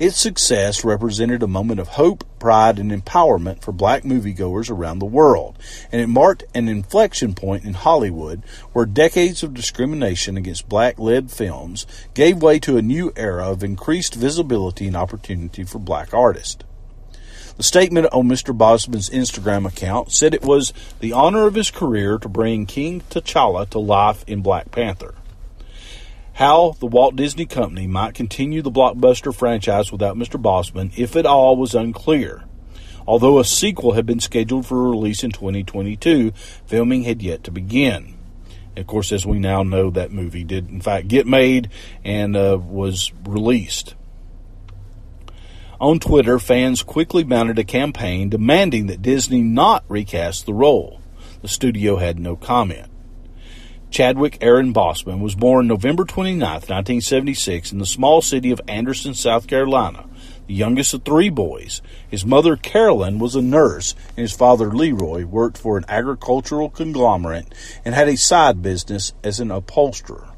Its 0.00 0.16
success 0.16 0.82
represented 0.82 1.42
a 1.42 1.46
moment 1.46 1.78
of 1.78 1.88
hope, 1.88 2.24
pride, 2.38 2.78
and 2.78 2.90
empowerment 2.90 3.60
for 3.60 3.70
black 3.70 4.02
moviegoers 4.02 4.70
around 4.70 4.98
the 4.98 5.04
world, 5.04 5.58
and 5.92 6.00
it 6.00 6.06
marked 6.06 6.42
an 6.54 6.70
inflection 6.70 7.34
point 7.34 7.66
in 7.66 7.74
Hollywood 7.74 8.42
where 8.72 8.86
decades 8.86 9.42
of 9.42 9.52
discrimination 9.52 10.38
against 10.38 10.70
black 10.70 10.98
led 10.98 11.30
films 11.30 11.86
gave 12.14 12.42
way 12.42 12.58
to 12.60 12.78
a 12.78 12.82
new 12.82 13.12
era 13.14 13.50
of 13.50 13.62
increased 13.62 14.14
visibility 14.14 14.86
and 14.86 14.96
opportunity 14.96 15.64
for 15.64 15.78
black 15.78 16.14
artists. 16.14 16.64
The 17.58 17.62
statement 17.62 18.06
on 18.10 18.26
Mr. 18.26 18.56
Boseman's 18.56 19.10
Instagram 19.10 19.68
account 19.68 20.12
said 20.12 20.32
it 20.32 20.40
was 20.40 20.72
the 21.00 21.12
honor 21.12 21.46
of 21.46 21.56
his 21.56 21.70
career 21.70 22.16
to 22.20 22.28
bring 22.30 22.64
King 22.64 23.02
T'Challa 23.10 23.68
to 23.68 23.78
life 23.78 24.24
in 24.26 24.40
Black 24.40 24.70
Panther. 24.70 25.14
How 26.40 26.74
the 26.80 26.86
Walt 26.86 27.16
Disney 27.16 27.44
Company 27.44 27.86
might 27.86 28.14
continue 28.14 28.62
the 28.62 28.70
blockbuster 28.70 29.34
franchise 29.34 29.92
without 29.92 30.16
Mr. 30.16 30.40
Boseman, 30.40 30.90
if 30.96 31.14
at 31.14 31.26
all, 31.26 31.54
was 31.54 31.74
unclear. 31.74 32.44
Although 33.06 33.38
a 33.38 33.44
sequel 33.44 33.92
had 33.92 34.06
been 34.06 34.20
scheduled 34.20 34.64
for 34.64 34.88
release 34.88 35.22
in 35.22 35.32
2022, 35.32 36.32
filming 36.64 37.02
had 37.02 37.20
yet 37.20 37.44
to 37.44 37.50
begin. 37.50 38.16
Of 38.74 38.86
course, 38.86 39.12
as 39.12 39.26
we 39.26 39.38
now 39.38 39.62
know, 39.62 39.90
that 39.90 40.12
movie 40.12 40.42
did 40.42 40.70
in 40.70 40.80
fact 40.80 41.08
get 41.08 41.26
made 41.26 41.68
and 42.06 42.34
uh, 42.34 42.58
was 42.58 43.12
released. 43.26 43.94
On 45.78 46.00
Twitter, 46.00 46.38
fans 46.38 46.82
quickly 46.82 47.22
mounted 47.22 47.58
a 47.58 47.64
campaign 47.64 48.30
demanding 48.30 48.86
that 48.86 49.02
Disney 49.02 49.42
not 49.42 49.84
recast 49.88 50.46
the 50.46 50.54
role. 50.54 51.02
The 51.42 51.48
studio 51.48 51.96
had 51.96 52.18
no 52.18 52.34
comment. 52.34 52.89
Chadwick 53.90 54.38
Aaron 54.40 54.72
Boseman 54.72 55.20
was 55.20 55.34
born 55.34 55.66
November 55.66 56.04
29, 56.04 56.38
1976, 56.40 57.72
in 57.72 57.78
the 57.78 57.84
small 57.84 58.22
city 58.22 58.52
of 58.52 58.60
Anderson, 58.68 59.14
South 59.14 59.48
Carolina, 59.48 60.08
the 60.46 60.54
youngest 60.54 60.94
of 60.94 61.02
three 61.02 61.28
boys. 61.28 61.82
His 62.08 62.24
mother, 62.24 62.54
Carolyn, 62.54 63.18
was 63.18 63.34
a 63.34 63.42
nurse, 63.42 63.96
and 64.10 64.18
his 64.18 64.32
father, 64.32 64.70
Leroy, 64.70 65.24
worked 65.24 65.58
for 65.58 65.76
an 65.76 65.84
agricultural 65.88 66.70
conglomerate 66.70 67.52
and 67.84 67.92
had 67.92 68.08
a 68.08 68.16
side 68.16 68.62
business 68.62 69.12
as 69.24 69.40
an 69.40 69.50
upholsterer. 69.50 70.28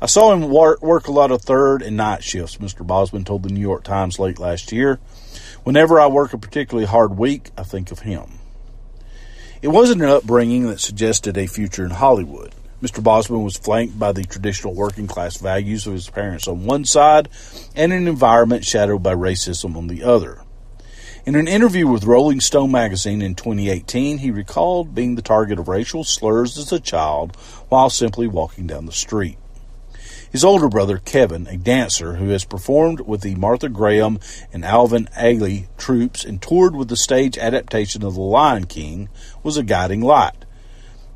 I 0.00 0.06
saw 0.06 0.32
him 0.32 0.48
work 0.48 1.08
a 1.08 1.12
lot 1.12 1.32
of 1.32 1.42
third 1.42 1.82
and 1.82 1.96
night 1.96 2.22
shifts, 2.22 2.58
Mr. 2.58 2.86
Boseman 2.86 3.26
told 3.26 3.42
the 3.42 3.48
New 3.48 3.60
York 3.60 3.82
Times 3.82 4.20
late 4.20 4.38
last 4.38 4.70
year. 4.70 5.00
Whenever 5.64 5.98
I 5.98 6.06
work 6.06 6.32
a 6.32 6.38
particularly 6.38 6.86
hard 6.86 7.18
week, 7.18 7.50
I 7.58 7.64
think 7.64 7.90
of 7.90 8.00
him. 8.00 8.35
It 9.62 9.68
wasn't 9.68 10.02
an 10.02 10.10
upbringing 10.10 10.66
that 10.66 10.80
suggested 10.80 11.38
a 11.38 11.46
future 11.46 11.84
in 11.84 11.90
Hollywood. 11.90 12.54
Mr. 12.82 13.02
Boseman 13.02 13.42
was 13.42 13.56
flanked 13.56 13.98
by 13.98 14.12
the 14.12 14.22
traditional 14.24 14.74
working 14.74 15.06
class 15.06 15.38
values 15.38 15.86
of 15.86 15.94
his 15.94 16.10
parents 16.10 16.46
on 16.46 16.66
one 16.66 16.84
side 16.84 17.30
and 17.74 17.90
an 17.90 18.06
environment 18.06 18.66
shadowed 18.66 19.02
by 19.02 19.14
racism 19.14 19.74
on 19.74 19.86
the 19.86 20.02
other. 20.02 20.42
In 21.24 21.34
an 21.36 21.48
interview 21.48 21.88
with 21.88 22.04
Rolling 22.04 22.40
Stone 22.40 22.70
magazine 22.70 23.22
in 23.22 23.34
2018, 23.34 24.18
he 24.18 24.30
recalled 24.30 24.94
being 24.94 25.14
the 25.14 25.22
target 25.22 25.58
of 25.58 25.68
racial 25.68 26.04
slurs 26.04 26.58
as 26.58 26.70
a 26.70 26.78
child 26.78 27.34
while 27.70 27.88
simply 27.88 28.28
walking 28.28 28.66
down 28.66 28.84
the 28.84 28.92
street. 28.92 29.38
His 30.36 30.44
older 30.44 30.68
brother, 30.68 30.98
Kevin, 30.98 31.46
a 31.46 31.56
dancer 31.56 32.16
who 32.16 32.28
has 32.28 32.44
performed 32.44 33.00
with 33.00 33.22
the 33.22 33.34
Martha 33.36 33.70
Graham 33.70 34.18
and 34.52 34.66
Alvin 34.66 35.08
Ailey 35.16 35.66
troupes 35.78 36.26
and 36.26 36.42
toured 36.42 36.76
with 36.76 36.88
the 36.88 36.96
stage 36.98 37.38
adaptation 37.38 38.04
of 38.04 38.16
The 38.16 38.20
Lion 38.20 38.66
King, 38.66 39.08
was 39.42 39.56
a 39.56 39.62
guiding 39.62 40.02
light. 40.02 40.44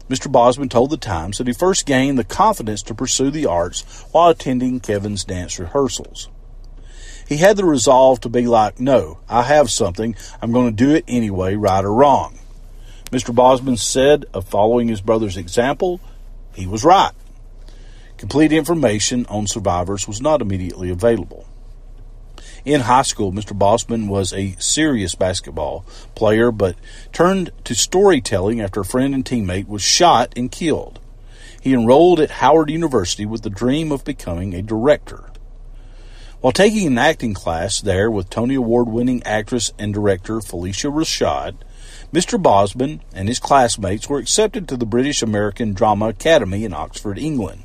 Mr. 0.08 0.32
Boseman 0.32 0.70
told 0.70 0.88
the 0.88 0.96
Times 0.96 1.36
that 1.36 1.46
he 1.46 1.52
first 1.52 1.84
gained 1.84 2.18
the 2.18 2.24
confidence 2.24 2.82
to 2.84 2.94
pursue 2.94 3.30
the 3.30 3.44
arts 3.44 4.06
while 4.10 4.30
attending 4.30 4.80
Kevin's 4.80 5.24
dance 5.24 5.58
rehearsals. 5.58 6.30
He 7.28 7.36
had 7.36 7.58
the 7.58 7.66
resolve 7.66 8.20
to 8.20 8.30
be 8.30 8.46
like, 8.46 8.80
no, 8.80 9.18
I 9.28 9.42
have 9.42 9.70
something, 9.70 10.16
I'm 10.40 10.50
going 10.50 10.74
to 10.74 10.84
do 10.84 10.94
it 10.94 11.04
anyway, 11.06 11.56
right 11.56 11.84
or 11.84 11.92
wrong. 11.92 12.38
Mr. 13.10 13.34
Boseman 13.34 13.78
said 13.78 14.24
of 14.32 14.48
following 14.48 14.88
his 14.88 15.02
brother's 15.02 15.36
example, 15.36 16.00
he 16.54 16.66
was 16.66 16.84
right. 16.84 17.12
Complete 18.20 18.52
information 18.52 19.24
on 19.30 19.46
survivors 19.46 20.06
was 20.06 20.20
not 20.20 20.42
immediately 20.42 20.90
available. 20.90 21.46
In 22.66 22.82
high 22.82 23.00
school, 23.00 23.32
Mr. 23.32 23.58
Boseman 23.58 24.08
was 24.08 24.34
a 24.34 24.56
serious 24.58 25.14
basketball 25.14 25.86
player, 26.14 26.52
but 26.52 26.76
turned 27.14 27.50
to 27.64 27.74
storytelling 27.74 28.60
after 28.60 28.80
a 28.80 28.84
friend 28.84 29.14
and 29.14 29.24
teammate 29.24 29.68
was 29.68 29.80
shot 29.80 30.34
and 30.36 30.52
killed. 30.52 31.00
He 31.62 31.72
enrolled 31.72 32.20
at 32.20 32.30
Howard 32.42 32.68
University 32.68 33.24
with 33.24 33.40
the 33.40 33.48
dream 33.48 33.90
of 33.90 34.04
becoming 34.04 34.52
a 34.52 34.60
director. 34.60 35.24
While 36.42 36.52
taking 36.52 36.88
an 36.88 36.98
acting 36.98 37.32
class 37.32 37.80
there 37.80 38.10
with 38.10 38.28
Tony 38.28 38.56
Award 38.56 38.88
winning 38.88 39.22
actress 39.22 39.72
and 39.78 39.94
director 39.94 40.40
Phylicia 40.40 40.92
Rashad, 40.92 41.54
Mr. 42.12 42.38
Boseman 42.38 43.00
and 43.14 43.28
his 43.28 43.38
classmates 43.38 44.10
were 44.10 44.18
accepted 44.18 44.68
to 44.68 44.76
the 44.76 44.84
British 44.84 45.22
American 45.22 45.72
Drama 45.72 46.08
Academy 46.08 46.66
in 46.66 46.74
Oxford, 46.74 47.18
England. 47.18 47.64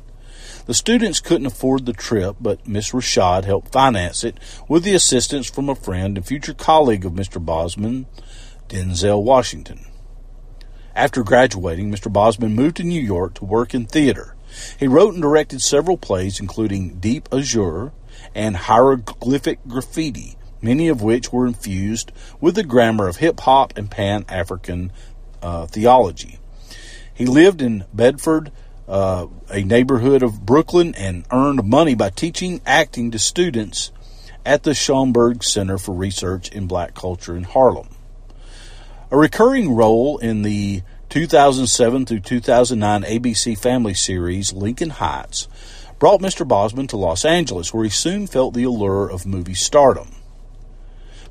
The 0.66 0.74
students 0.74 1.20
couldn't 1.20 1.46
afford 1.46 1.86
the 1.86 1.92
trip, 1.92 2.36
but 2.40 2.66
Miss 2.66 2.90
Rashad 2.90 3.44
helped 3.44 3.70
finance 3.70 4.24
it 4.24 4.38
with 4.68 4.82
the 4.82 4.94
assistance 4.94 5.48
from 5.48 5.68
a 5.68 5.76
friend 5.76 6.16
and 6.16 6.26
future 6.26 6.54
colleague 6.54 7.06
of 7.06 7.12
Mr. 7.12 7.42
Boseman, 7.42 8.06
Denzel 8.68 9.22
Washington. 9.22 9.86
After 10.96 11.22
graduating, 11.22 11.92
Mr. 11.92 12.12
Boseman 12.12 12.54
moved 12.54 12.78
to 12.78 12.82
New 12.82 13.00
York 13.00 13.34
to 13.34 13.44
work 13.44 13.74
in 13.74 13.86
theater. 13.86 14.34
He 14.76 14.88
wrote 14.88 15.14
and 15.14 15.22
directed 15.22 15.62
several 15.62 15.96
plays, 15.96 16.40
including 16.40 16.98
Deep 16.98 17.28
Azure 17.30 17.92
and 18.34 18.56
Hieroglyphic 18.56 19.60
Graffiti, 19.68 20.36
many 20.60 20.88
of 20.88 21.00
which 21.00 21.32
were 21.32 21.46
infused 21.46 22.10
with 22.40 22.56
the 22.56 22.64
grammar 22.64 23.06
of 23.06 23.18
hip 23.18 23.38
hop 23.40 23.76
and 23.76 23.88
Pan 23.88 24.24
African 24.28 24.90
uh, 25.42 25.66
theology. 25.66 26.40
He 27.14 27.24
lived 27.24 27.62
in 27.62 27.84
Bedford, 27.94 28.50
uh, 28.88 29.26
a 29.50 29.62
neighborhood 29.62 30.22
of 30.22 30.44
Brooklyn 30.44 30.94
and 30.94 31.24
earned 31.32 31.64
money 31.64 31.94
by 31.94 32.10
teaching 32.10 32.60
acting 32.66 33.10
to 33.10 33.18
students 33.18 33.90
at 34.44 34.62
the 34.62 34.70
Schomburg 34.70 35.42
Center 35.42 35.78
for 35.78 35.94
Research 35.94 36.48
in 36.50 36.66
Black 36.66 36.94
Culture 36.94 37.36
in 37.36 37.44
Harlem. 37.44 37.88
A 39.10 39.16
recurring 39.16 39.72
role 39.74 40.18
in 40.18 40.42
the 40.42 40.82
2007 41.08 42.06
through 42.06 42.20
2009 42.20 43.02
ABC 43.02 43.56
Family 43.58 43.94
series 43.94 44.52
Lincoln 44.52 44.90
Heights 44.90 45.48
brought 45.98 46.20
Mr. 46.20 46.46
Boseman 46.46 46.88
to 46.88 46.96
Los 46.96 47.24
Angeles, 47.24 47.72
where 47.72 47.84
he 47.84 47.90
soon 47.90 48.26
felt 48.26 48.54
the 48.54 48.64
allure 48.64 49.08
of 49.08 49.24
movie 49.24 49.54
stardom. 49.54 50.15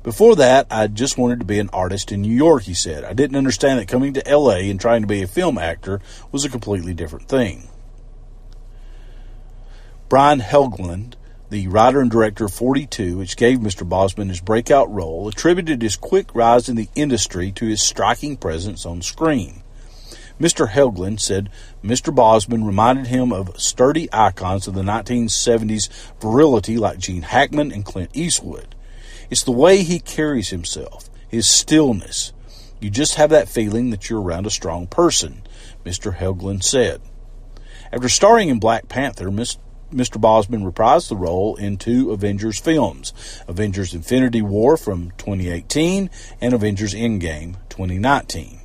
Before 0.06 0.36
that, 0.36 0.68
I 0.70 0.86
just 0.86 1.18
wanted 1.18 1.40
to 1.40 1.44
be 1.44 1.58
an 1.58 1.68
artist 1.72 2.12
in 2.12 2.22
New 2.22 2.32
York, 2.32 2.62
he 2.62 2.74
said. 2.74 3.02
I 3.02 3.12
didn't 3.12 3.34
understand 3.34 3.80
that 3.80 3.88
coming 3.88 4.12
to 4.12 4.22
LA 4.24 4.58
and 4.70 4.80
trying 4.80 5.00
to 5.00 5.08
be 5.08 5.20
a 5.20 5.26
film 5.26 5.58
actor 5.58 6.00
was 6.30 6.44
a 6.44 6.48
completely 6.48 6.94
different 6.94 7.28
thing. 7.28 7.68
Brian 10.08 10.38
Helgeland, 10.38 11.14
the 11.50 11.66
writer 11.66 12.00
and 12.00 12.08
director 12.08 12.44
of 12.44 12.54
42, 12.54 13.18
which 13.18 13.36
gave 13.36 13.58
Mr. 13.58 13.84
Boseman 13.84 14.28
his 14.28 14.40
breakout 14.40 14.88
role, 14.94 15.26
attributed 15.26 15.82
his 15.82 15.96
quick 15.96 16.32
rise 16.36 16.68
in 16.68 16.76
the 16.76 16.88
industry 16.94 17.50
to 17.50 17.66
his 17.66 17.82
striking 17.82 18.36
presence 18.36 18.86
on 18.86 19.02
screen. 19.02 19.64
Mr. 20.40 20.68
Helgeland 20.68 21.18
said 21.18 21.50
Mr. 21.82 22.14
Boseman 22.14 22.64
reminded 22.64 23.08
him 23.08 23.32
of 23.32 23.60
sturdy 23.60 24.08
icons 24.12 24.68
of 24.68 24.74
the 24.74 24.82
1970s 24.82 25.88
virility 26.20 26.78
like 26.78 27.00
Gene 27.00 27.22
Hackman 27.22 27.72
and 27.72 27.84
Clint 27.84 28.10
Eastwood. 28.14 28.75
It's 29.30 29.42
the 29.42 29.52
way 29.52 29.82
he 29.82 29.98
carries 29.98 30.50
himself, 30.50 31.10
his 31.28 31.48
stillness. 31.48 32.32
You 32.80 32.90
just 32.90 33.14
have 33.14 33.30
that 33.30 33.48
feeling 33.48 33.90
that 33.90 34.08
you're 34.08 34.20
around 34.20 34.46
a 34.46 34.50
strong 34.50 34.86
person, 34.86 35.42
Mr. 35.84 36.16
Helgeland 36.16 36.62
said. 36.62 37.00
After 37.92 38.08
starring 38.08 38.48
in 38.48 38.58
Black 38.58 38.88
Panther, 38.88 39.30
Mr. 39.30 39.58
Boseman 39.92 40.70
reprised 40.70 41.08
the 41.08 41.16
role 41.16 41.56
in 41.56 41.76
two 41.76 42.10
Avengers 42.10 42.60
films 42.60 43.12
Avengers 43.48 43.94
Infinity 43.94 44.42
War 44.42 44.76
from 44.76 45.12
2018 45.12 46.10
and 46.40 46.54
Avengers 46.54 46.94
Endgame 46.94 47.56
2019. 47.68 48.55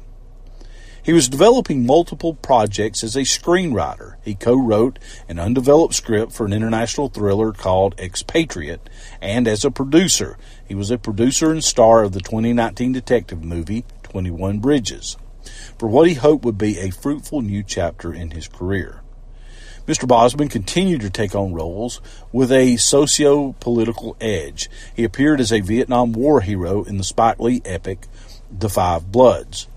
He 1.03 1.13
was 1.13 1.27
developing 1.27 1.87
multiple 1.87 2.35
projects 2.35 3.03
as 3.03 3.15
a 3.15 3.21
screenwriter. 3.21 4.17
He 4.23 4.35
co 4.35 4.55
wrote 4.55 4.99
an 5.27 5.39
undeveloped 5.39 5.95
script 5.95 6.31
for 6.31 6.45
an 6.45 6.53
international 6.53 7.09
thriller 7.09 7.51
called 7.53 7.99
Expatriate, 7.99 8.87
and 9.19 9.47
as 9.47 9.65
a 9.65 9.71
producer, 9.71 10.37
he 10.63 10.75
was 10.75 10.91
a 10.91 10.99
producer 10.99 11.51
and 11.51 11.63
star 11.63 12.03
of 12.03 12.11
the 12.11 12.19
2019 12.19 12.91
detective 12.91 13.43
movie 13.43 13.83
21 14.03 14.59
Bridges, 14.59 15.17
for 15.79 15.89
what 15.89 16.07
he 16.07 16.13
hoped 16.13 16.45
would 16.45 16.59
be 16.59 16.77
a 16.77 16.91
fruitful 16.91 17.41
new 17.41 17.63
chapter 17.63 18.13
in 18.13 18.31
his 18.31 18.47
career. 18.47 19.01
Mr. 19.87 20.07
Boseman 20.07 20.51
continued 20.51 21.01
to 21.01 21.09
take 21.09 21.33
on 21.33 21.55
roles 21.55 21.99
with 22.31 22.51
a 22.51 22.77
socio 22.77 23.53
political 23.53 24.15
edge. 24.21 24.69
He 24.95 25.03
appeared 25.03 25.41
as 25.41 25.51
a 25.51 25.61
Vietnam 25.61 26.13
War 26.13 26.41
hero 26.41 26.83
in 26.83 26.97
the 26.97 27.03
Spike 27.03 27.39
Lee 27.39 27.63
epic 27.65 28.05
The 28.51 28.69
Five 28.69 29.11
Bloods 29.11 29.67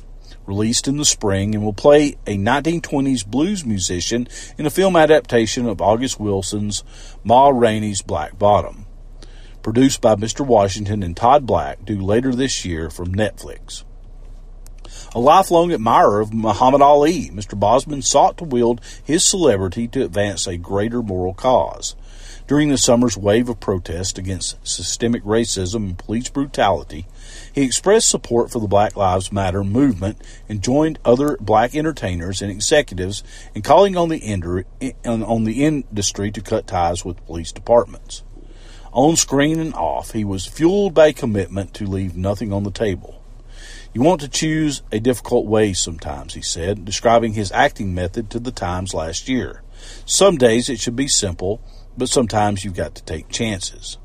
released 0.47 0.89
in 0.89 0.97
the 0.97 1.05
spring, 1.05 1.55
and 1.55 1.65
will 1.65 1.73
play 1.73 2.17
a 2.27 2.37
1920s 2.37 3.27
blues 3.27 3.65
musician 3.65 4.29
in 4.59 4.67
a 4.67 4.71
film 4.71 4.97
adaptation 4.97 5.67
of 5.67 5.81
August 5.81 6.21
Wilson's 6.21 6.85
Ma 7.23 7.49
Rainey's 7.49 8.03
Black 8.03 8.39
Bottom, 8.39 8.87
produced 9.63 10.01
by 10.01 10.15
Mr. 10.15 10.47
Washington 10.47 11.03
and 11.03 11.17
Todd 11.17 11.47
Black, 11.47 11.85
due 11.85 12.01
later 12.01 12.35
this 12.35 12.65
year 12.65 12.91
from 12.91 13.15
Netflix. 13.15 13.85
A 15.15 15.21
lifelong 15.21 15.73
admirer 15.73 16.21
of 16.21 16.35
Muhammad 16.35 16.83
Ali, 16.83 17.31
Mr. 17.31 17.59
Boseman 17.59 18.03
sought 18.03 18.37
to 18.39 18.45
wield 18.45 18.81
his 19.03 19.25
celebrity 19.25 19.89
to 19.89 20.05
advance 20.05 20.47
a 20.47 20.57
greater 20.57 21.03
moral 21.03 21.35
cause. 21.35 21.95
During 22.47 22.69
the 22.69 22.77
summer's 22.77 23.17
wave 23.17 23.49
of 23.49 23.59
protest 23.59 24.19
against 24.19 24.67
systemic 24.67 25.25
racism 25.25 25.77
and 25.77 25.99
police 25.99 26.29
brutality, 26.29 27.07
he 27.55 27.63
expressed 27.63 28.11
support 28.11 28.51
for 28.51 28.59
the 28.59 28.69
Black 28.69 28.97
Lives 28.97 29.33
Matter 29.33 29.65
movement 29.65 30.19
and 30.47 30.63
joined 30.63 30.99
other 31.07 31.39
black 31.41 31.75
entertainers 31.75 32.43
and 32.43 32.51
executives 32.51 33.25
in 33.55 33.63
calling 33.63 33.97
on 33.97 34.11
the, 34.11 34.95
on 35.07 35.45
the 35.45 35.65
industry 35.65 36.31
to 36.33 36.43
cut 36.43 36.67
ties 36.67 37.03
with 37.03 37.25
police 37.25 37.51
departments. 37.51 38.23
On 38.93 39.17
screen 39.17 39.59
and 39.59 39.75
off, 39.75 40.13
he 40.13 40.23
was 40.23 40.47
fueled 40.47 40.93
by 40.93 41.07
a 41.09 41.13
commitment 41.15 41.73
to 41.75 41.87
leave 41.87 42.15
nothing 42.15 42.53
on 42.53 42.65
the 42.65 42.71
table. 42.71 43.23
You 43.95 44.03
want 44.03 44.21
to 44.21 44.29
choose 44.29 44.83
a 44.93 45.01
difficult 45.01 45.47
way 45.47 45.73
sometimes, 45.73 46.35
he 46.35 46.43
said, 46.43 46.85
describing 46.85 47.33
his 47.33 47.53
acting 47.53 47.95
method 47.95 48.29
to 48.31 48.39
the 48.39 48.53
Times 48.53 48.93
last 48.93 49.31
year. 49.31 49.63
Some 50.05 50.37
days 50.37 50.69
it 50.69 50.79
should 50.79 50.97
be 50.97 51.09
simple, 51.09 51.61
but 51.97 52.09
sometimes 52.09 52.65
you've 52.65 52.75
got 52.75 52.95
to 52.97 53.05
take 53.05 53.29
chances. 53.29 53.99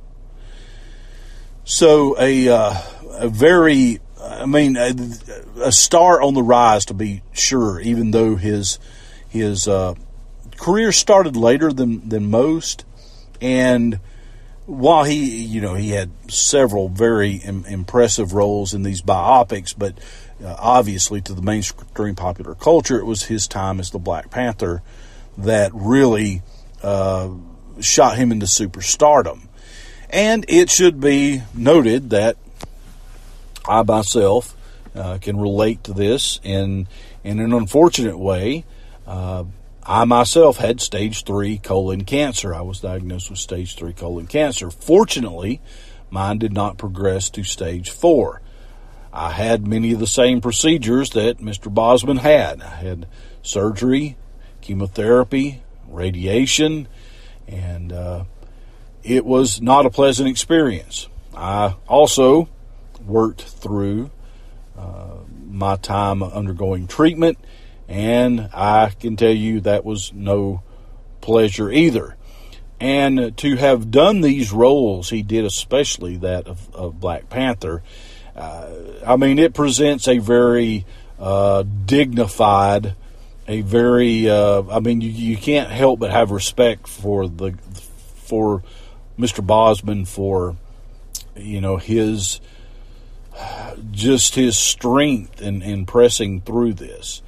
So 1.63 2.19
a 2.19 2.49
uh, 2.49 2.73
a 3.11 3.29
very, 3.29 3.99
I 4.19 4.45
mean, 4.45 4.75
a, 4.77 4.93
a, 5.61 5.71
star 5.71 6.21
on 6.21 6.33
the 6.33 6.41
rise 6.41 6.85
to 6.85 6.93
be 6.93 7.21
sure. 7.31 7.79
Even 7.79 8.11
though 8.11 8.35
his 8.35 8.79
his 9.29 9.67
uh, 9.67 9.93
career 10.57 10.91
started 10.91 11.35
later 11.35 11.71
than 11.71 12.09
than 12.09 12.31
most, 12.31 12.85
and 13.41 13.99
while 14.65 15.03
he, 15.03 15.43
you 15.45 15.61
know, 15.61 15.73
he 15.73 15.89
had 15.89 16.11
several 16.31 16.89
very 16.89 17.35
Im- 17.37 17.65
impressive 17.65 18.33
roles 18.33 18.73
in 18.73 18.83
these 18.83 19.01
biopics, 19.01 19.73
but 19.75 19.97
uh, 20.43 20.55
obviously 20.59 21.21
to 21.21 21.33
the 21.33 21.41
mainstream 21.41 22.15
popular 22.15 22.53
culture, 22.53 22.99
it 22.99 23.05
was 23.05 23.23
his 23.23 23.47
time 23.47 23.79
as 23.79 23.89
the 23.89 23.99
Black 23.99 24.29
Panther 24.29 24.83
that 25.37 25.71
really 25.73 26.43
uh, 26.83 27.29
shot 27.81 28.17
him 28.17 28.31
into 28.31 28.45
superstardom. 28.45 29.47
And 30.09 30.45
it 30.47 30.69
should 30.69 30.99
be 30.99 31.43
noted 31.53 32.09
that 32.09 32.37
I 33.67 33.83
myself 33.83 34.55
uh, 34.95 35.19
can 35.19 35.39
relate 35.39 35.83
to 35.85 35.93
this 35.93 36.39
in 36.43 36.87
in 37.23 37.39
an 37.39 37.53
unfortunate 37.53 38.17
way. 38.17 38.65
Uh, 39.05 39.43
I 39.83 40.05
myself 40.05 40.57
had 40.57 40.81
stage 40.81 41.23
three 41.23 41.57
colon 41.57 42.05
cancer. 42.05 42.53
I 42.53 42.61
was 42.61 42.79
diagnosed 42.79 43.29
with 43.29 43.39
stage 43.39 43.75
three 43.75 43.93
colon 43.93 44.27
cancer. 44.27 44.69
Fortunately, 44.69 45.61
mine 46.09 46.37
did 46.37 46.53
not 46.53 46.77
progress 46.77 47.29
to 47.31 47.43
stage 47.43 47.89
four. 47.89 48.41
I 49.11 49.31
had 49.31 49.67
many 49.67 49.93
of 49.93 49.99
the 49.99 50.07
same 50.07 50.41
procedures 50.41 51.11
that 51.11 51.39
Mr. 51.39 51.73
Boseman 51.73 52.19
had. 52.19 52.61
I 52.61 52.75
had 52.75 53.07
surgery, 53.41 54.17
chemotherapy, 54.61 55.63
radiation, 55.87 56.87
and 57.49 57.91
uh, 57.91 58.23
it 59.03 59.25
was 59.25 59.61
not 59.61 59.85
a 59.85 59.89
pleasant 59.89 60.29
experience. 60.29 61.07
I 61.35 61.75
also 61.87 62.49
worked 63.05 63.41
through 63.41 64.11
uh, 64.77 65.17
my 65.47 65.75
time 65.77 66.21
undergoing 66.21 66.87
treatment, 66.87 67.37
and 67.87 68.49
I 68.53 68.91
can 68.99 69.15
tell 69.15 69.33
you 69.33 69.61
that 69.61 69.83
was 69.83 70.13
no 70.13 70.61
pleasure 71.21 71.71
either. 71.71 72.15
And 72.79 73.35
to 73.37 73.55
have 73.57 73.91
done 73.91 74.21
these 74.21 74.53
roles, 74.53 75.09
he 75.09 75.21
did 75.21 75.43
especially 75.43 76.17
that 76.17 76.47
of, 76.47 76.73
of 76.73 76.99
Black 76.99 77.29
Panther. 77.29 77.83
Uh, 78.35 78.69
I 79.05 79.17
mean, 79.17 79.37
it 79.37 79.53
presents 79.53 80.07
a 80.07 80.19
very 80.19 80.85
uh, 81.19 81.63
dignified, 81.85 82.95
a 83.49 83.61
very. 83.61 84.29
Uh, 84.29 84.63
I 84.69 84.79
mean, 84.79 85.01
you, 85.01 85.09
you 85.09 85.35
can't 85.35 85.69
help 85.69 85.99
but 85.99 86.11
have 86.11 86.31
respect 86.31 86.87
for 86.87 87.27
the 87.27 87.53
for 88.23 88.63
Mr. 89.17 89.45
Boseman 89.45 90.07
for 90.07 90.55
you 91.35 91.59
know 91.59 91.77
his 91.77 92.39
just 93.91 94.35
his 94.35 94.57
strength 94.57 95.41
in, 95.41 95.61
in 95.61 95.85
pressing 95.85 96.41
through 96.41 96.73
this. 96.73 97.21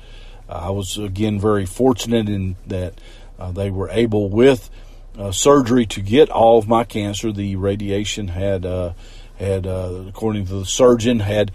Uh, 0.47 0.53
I 0.53 0.69
was 0.69 0.97
again 0.97 1.39
very 1.39 1.65
fortunate 1.65 2.29
in 2.29 2.55
that 2.67 2.93
uh, 3.39 3.51
they 3.51 3.71
were 3.71 3.89
able 3.89 4.29
with 4.29 4.69
uh, 5.17 5.31
surgery 5.31 5.86
to 5.88 6.01
get 6.01 6.29
all 6.29 6.60
of 6.60 6.67
my 6.67 6.84
cancer. 6.84 7.31
The 7.31 7.55
radiation 7.55 8.27
had 8.27 8.65
uh, 8.65 8.93
had, 9.38 9.65
uh, 9.65 10.03
according 10.07 10.45
to 10.45 10.60
the 10.60 10.65
surgeon, 10.65 11.19
had 11.19 11.51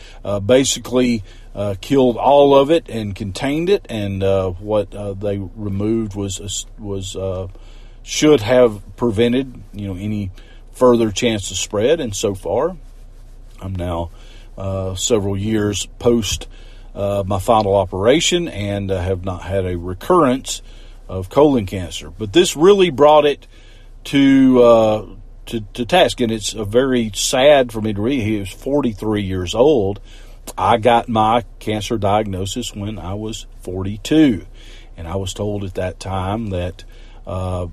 uh, 1.57 1.75
killed 1.81 2.16
all 2.16 2.55
of 2.55 2.71
it 2.71 2.88
and 2.88 3.16
contained 3.16 3.69
it, 3.69 3.87
and 3.88 4.23
what 4.61 4.90
they 5.21 5.38
removed 5.38 6.14
was 6.14 6.66
was 6.79 7.16
should 8.03 8.40
have 8.40 8.81
prevented 8.97 9.53
you 9.73 9.88
know 9.88 9.97
any 9.97 10.31
further 10.77 11.11
chance 11.11 11.51
of 11.51 11.57
spread. 11.57 12.01
And 12.01 12.14
so 12.14 12.35
far, 12.35 12.77
I'm 13.61 13.75
now 13.75 14.11
uh, 14.57 14.95
several 14.95 15.37
years 15.37 15.87
post 15.99 16.47
uh, 16.95 17.25
my 17.27 17.38
final 17.38 17.75
operation 17.75 18.49
and 18.49 18.90
uh, 18.90 19.01
have 19.01 19.25
not 19.25 19.42
had 19.42 19.66
a 19.66 19.77
recurrence 19.77 20.62
of 21.09 21.29
colon 21.29 21.66
cancer. 21.66 22.11
But 22.11 22.33
this 22.33 22.57
really 22.57 22.90
brought 22.90 23.27
it 23.27 23.47
to 24.05 24.62
uh, 24.62 25.07
to, 25.47 25.61
to 25.75 25.85
task, 25.85 26.21
and 26.21 26.33
it's 26.33 26.55
a 26.55 26.64
very 26.64 27.11
sad 27.14 27.73
for 27.73 27.81
me 27.81 27.92
to 27.92 28.01
read. 28.01 28.23
He 28.23 28.38
was 28.38 28.51
43 28.51 29.23
years 29.23 29.55
old. 29.55 30.01
I 30.57 30.79
got 30.79 31.09
my 31.09 31.45
cancer 31.59 31.99
diagnosis 31.99 32.75
when 32.75 32.99
I 32.99 33.15
was 33.15 33.47
42, 33.61 34.47
and 34.97 35.09
I 35.09 35.17
was 35.17 35.33
told 35.33 35.65
at 35.65 35.75
that 35.75 36.01
time 36.01 36.51
that 36.51 36.85
uh, 37.27 37.67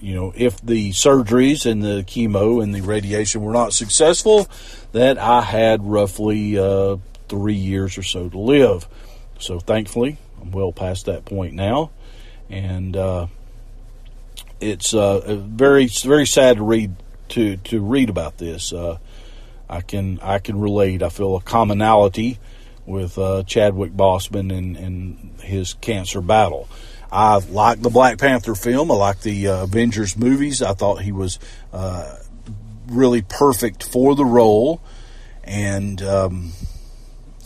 you 0.00 0.14
know, 0.14 0.32
if 0.36 0.60
the 0.60 0.90
surgeries 0.90 1.70
and 1.70 1.82
the 1.82 2.04
chemo 2.06 2.62
and 2.62 2.74
the 2.74 2.82
radiation 2.82 3.42
were 3.42 3.52
not 3.52 3.72
successful, 3.72 4.48
that 4.92 5.18
I 5.18 5.40
had 5.42 5.82
roughly 5.82 6.58
uh, 6.58 6.96
three 7.28 7.54
years 7.54 7.96
or 7.96 8.02
so 8.02 8.28
to 8.28 8.38
live. 8.38 8.86
So 9.38 9.58
thankfully, 9.58 10.18
I'm 10.40 10.50
well 10.50 10.72
past 10.72 11.06
that 11.06 11.24
point 11.24 11.54
now, 11.54 11.90
and 12.50 12.96
uh, 12.96 13.26
it's 14.60 14.94
uh, 14.94 15.36
very 15.48 15.86
very 15.86 16.26
sad 16.26 16.58
to 16.58 16.62
read 16.62 16.94
to 17.30 17.56
to 17.56 17.80
read 17.80 18.10
about 18.10 18.38
this. 18.38 18.72
Uh, 18.72 18.98
I 19.68 19.80
can 19.80 20.18
I 20.22 20.38
can 20.38 20.60
relate. 20.60 21.02
I 21.02 21.08
feel 21.08 21.36
a 21.36 21.40
commonality 21.40 22.38
with 22.84 23.18
uh, 23.18 23.42
Chadwick 23.42 23.92
Boseman 23.92 24.56
and, 24.56 24.76
and 24.76 25.40
his 25.40 25.74
cancer 25.74 26.20
battle. 26.20 26.68
I 27.10 27.36
like 27.38 27.82
the 27.82 27.90
Black 27.90 28.18
Panther 28.18 28.54
film. 28.54 28.90
I 28.90 28.94
like 28.94 29.20
the 29.20 29.48
uh, 29.48 29.62
Avengers 29.64 30.16
movies. 30.16 30.62
I 30.62 30.74
thought 30.74 31.02
he 31.02 31.12
was 31.12 31.38
uh, 31.72 32.16
really 32.88 33.22
perfect 33.22 33.82
for 33.82 34.14
the 34.14 34.24
role, 34.24 34.80
and 35.44 36.02
um, 36.02 36.52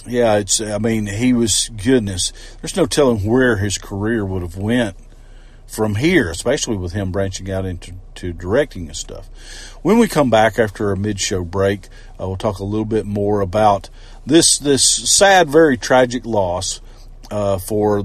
yeah, 0.07 0.37
it's. 0.37 0.61
I 0.61 0.79
mean, 0.79 1.07
he 1.07 1.33
was 1.33 1.71
goodness. 1.83 2.33
There's 2.61 2.77
no 2.77 2.87
telling 2.87 3.25
where 3.25 3.57
his 3.57 3.79
career 3.79 4.25
would 4.25 4.43
have 4.43 4.57
went 4.57 4.97
from 5.71 5.95
here, 5.95 6.31
especially 6.31 6.77
with 6.77 6.93
him 6.93 7.13
branching 7.13 7.51
out 7.51 7.65
into 7.65 7.95
to 8.17 8.33
directing 8.33 8.89
and 8.89 8.97
stuff. 8.97 9.29
When 9.83 9.99
we 9.99 10.09
come 10.09 10.29
back 10.29 10.59
after 10.59 10.91
a 10.91 10.97
mid-show 10.97 11.45
break, 11.45 11.87
uh, 12.21 12.27
we'll 12.27 12.37
talk 12.37 12.59
a 12.59 12.65
little 12.65 12.85
bit 12.85 13.07
more 13.07 13.41
about 13.41 13.89
this 14.27 14.59
this 14.59 14.85
sad, 14.85 15.49
very 15.49 15.79
tragic 15.79 16.27
loss 16.27 16.81
uh, 17.31 17.59
for 17.59 18.05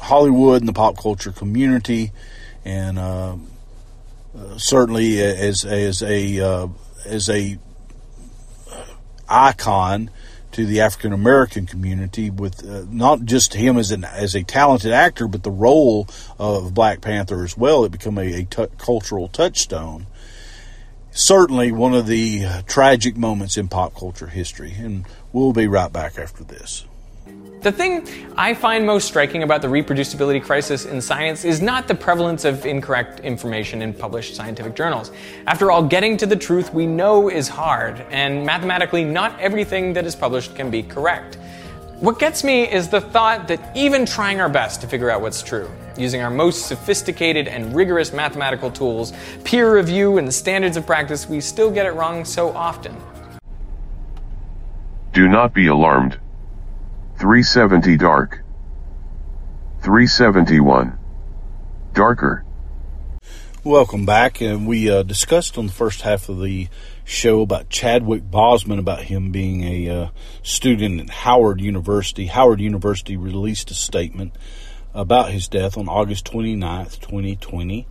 Hollywood 0.00 0.60
and 0.60 0.68
the 0.68 0.72
pop 0.72 0.98
culture 0.98 1.32
community, 1.32 2.12
and 2.64 2.98
uh, 2.98 3.36
uh 4.36 4.58
certainly 4.58 5.20
as 5.20 5.64
as 5.64 6.02
a 6.02 6.40
uh, 6.40 6.68
as 7.06 7.30
a 7.30 7.58
icon 9.28 10.10
to 10.52 10.66
the 10.66 10.80
African 10.80 11.12
American 11.12 11.66
community 11.66 12.30
with 12.30 12.66
uh, 12.68 12.84
not 12.90 13.24
just 13.24 13.54
him 13.54 13.76
as 13.76 13.90
an 13.90 14.04
as 14.04 14.34
a 14.34 14.42
talented 14.42 14.92
actor, 14.92 15.28
but 15.28 15.42
the 15.42 15.50
role 15.50 16.08
of 16.38 16.74
Black 16.74 17.00
Panther 17.00 17.44
as 17.44 17.56
well. 17.56 17.84
It 17.84 17.92
became 17.92 18.18
a, 18.18 18.40
a 18.40 18.44
t- 18.44 18.66
cultural 18.78 19.28
touchstone. 19.28 20.06
Certainly, 21.10 21.72
one 21.72 21.94
of 21.94 22.06
the 22.06 22.44
tragic 22.66 23.16
moments 23.16 23.56
in 23.56 23.68
pop 23.68 23.94
culture 23.94 24.28
history, 24.28 24.74
and 24.78 25.04
we'll 25.32 25.52
be 25.52 25.66
right 25.66 25.92
back 25.92 26.18
after 26.18 26.44
this. 26.44 26.84
The 27.60 27.72
thing 27.72 28.06
I 28.36 28.54
find 28.54 28.86
most 28.86 29.08
striking 29.08 29.42
about 29.42 29.62
the 29.62 29.68
reproducibility 29.68 30.40
crisis 30.40 30.86
in 30.86 31.00
science 31.00 31.44
is 31.44 31.60
not 31.60 31.88
the 31.88 31.94
prevalence 31.94 32.44
of 32.44 32.64
incorrect 32.64 33.18
information 33.20 33.82
in 33.82 33.92
published 33.92 34.36
scientific 34.36 34.76
journals. 34.76 35.10
After 35.46 35.72
all, 35.72 35.82
getting 35.82 36.16
to 36.18 36.26
the 36.26 36.36
truth 36.36 36.72
we 36.72 36.86
know 36.86 37.28
is 37.28 37.48
hard, 37.48 38.06
and 38.10 38.46
mathematically, 38.46 39.02
not 39.02 39.38
everything 39.40 39.92
that 39.94 40.06
is 40.06 40.14
published 40.14 40.54
can 40.54 40.70
be 40.70 40.84
correct. 40.84 41.36
What 41.98 42.20
gets 42.20 42.44
me 42.44 42.62
is 42.62 42.88
the 42.88 43.00
thought 43.00 43.48
that 43.48 43.76
even 43.76 44.06
trying 44.06 44.40
our 44.40 44.48
best 44.48 44.80
to 44.82 44.86
figure 44.86 45.10
out 45.10 45.20
what's 45.20 45.42
true, 45.42 45.68
using 45.96 46.22
our 46.22 46.30
most 46.30 46.68
sophisticated 46.68 47.48
and 47.48 47.74
rigorous 47.74 48.12
mathematical 48.12 48.70
tools, 48.70 49.12
peer 49.42 49.74
review, 49.74 50.18
and 50.18 50.28
the 50.28 50.32
standards 50.32 50.76
of 50.76 50.86
practice, 50.86 51.28
we 51.28 51.40
still 51.40 51.72
get 51.72 51.86
it 51.86 51.94
wrong 51.94 52.24
so 52.24 52.50
often. 52.50 52.96
Do 55.12 55.26
not 55.28 55.52
be 55.52 55.66
alarmed. 55.66 56.20
370 57.18 57.96
dark. 57.96 58.44
371. 59.82 60.96
Darker. 61.92 62.44
Welcome 63.64 64.06
back. 64.06 64.40
And 64.40 64.68
we 64.68 64.88
uh, 64.88 65.02
discussed 65.02 65.58
on 65.58 65.66
the 65.66 65.72
first 65.72 66.02
half 66.02 66.28
of 66.28 66.40
the 66.40 66.68
show 67.04 67.40
about 67.40 67.70
Chadwick 67.70 68.30
Boseman, 68.30 68.78
about 68.78 69.02
him 69.02 69.32
being 69.32 69.64
a 69.64 69.88
uh, 69.88 70.08
student 70.44 71.00
at 71.00 71.10
Howard 71.10 71.60
University. 71.60 72.26
Howard 72.26 72.60
University 72.60 73.16
released 73.16 73.72
a 73.72 73.74
statement 73.74 74.36
about 74.94 75.32
his 75.32 75.48
death 75.48 75.76
on 75.76 75.88
August 75.88 76.24
29th, 76.30 77.00
2020, 77.00 77.88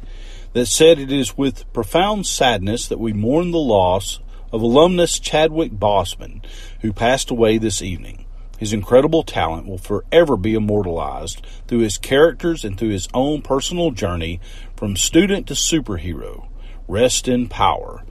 that 0.53 0.67
said 0.67 0.99
it 0.99 1.11
is 1.11 1.37
with 1.37 1.71
profound 1.73 2.25
sadness 2.25 2.87
that 2.87 2.99
we 2.99 3.11
mourn 3.11 3.51
the 3.51 3.57
loss 3.57 4.21
of 4.53 4.61
alumnus 4.61 5.19
Chadwick 5.19 5.73
Boseman, 5.73 6.45
who 6.79 6.93
passed 6.93 7.29
away 7.29 7.57
this 7.57 7.81
evening. 7.81 8.23
His 8.57 8.73
incredible 8.73 9.23
talent 9.23 9.67
will 9.67 9.77
forever 9.77 10.35
be 10.35 10.55
immortalized 10.55 11.45
through 11.67 11.79
his 11.79 11.97
characters 11.97 12.65
and 12.65 12.77
through 12.77 12.89
his 12.89 13.07
own 13.13 13.41
personal 13.43 13.91
journey 13.91 14.41
from 14.75 14.97
student 14.97 15.47
to 15.47 15.53
superhero. 15.53 16.47
Rest 16.87 17.27
in 17.27 17.47
power. 17.47 18.03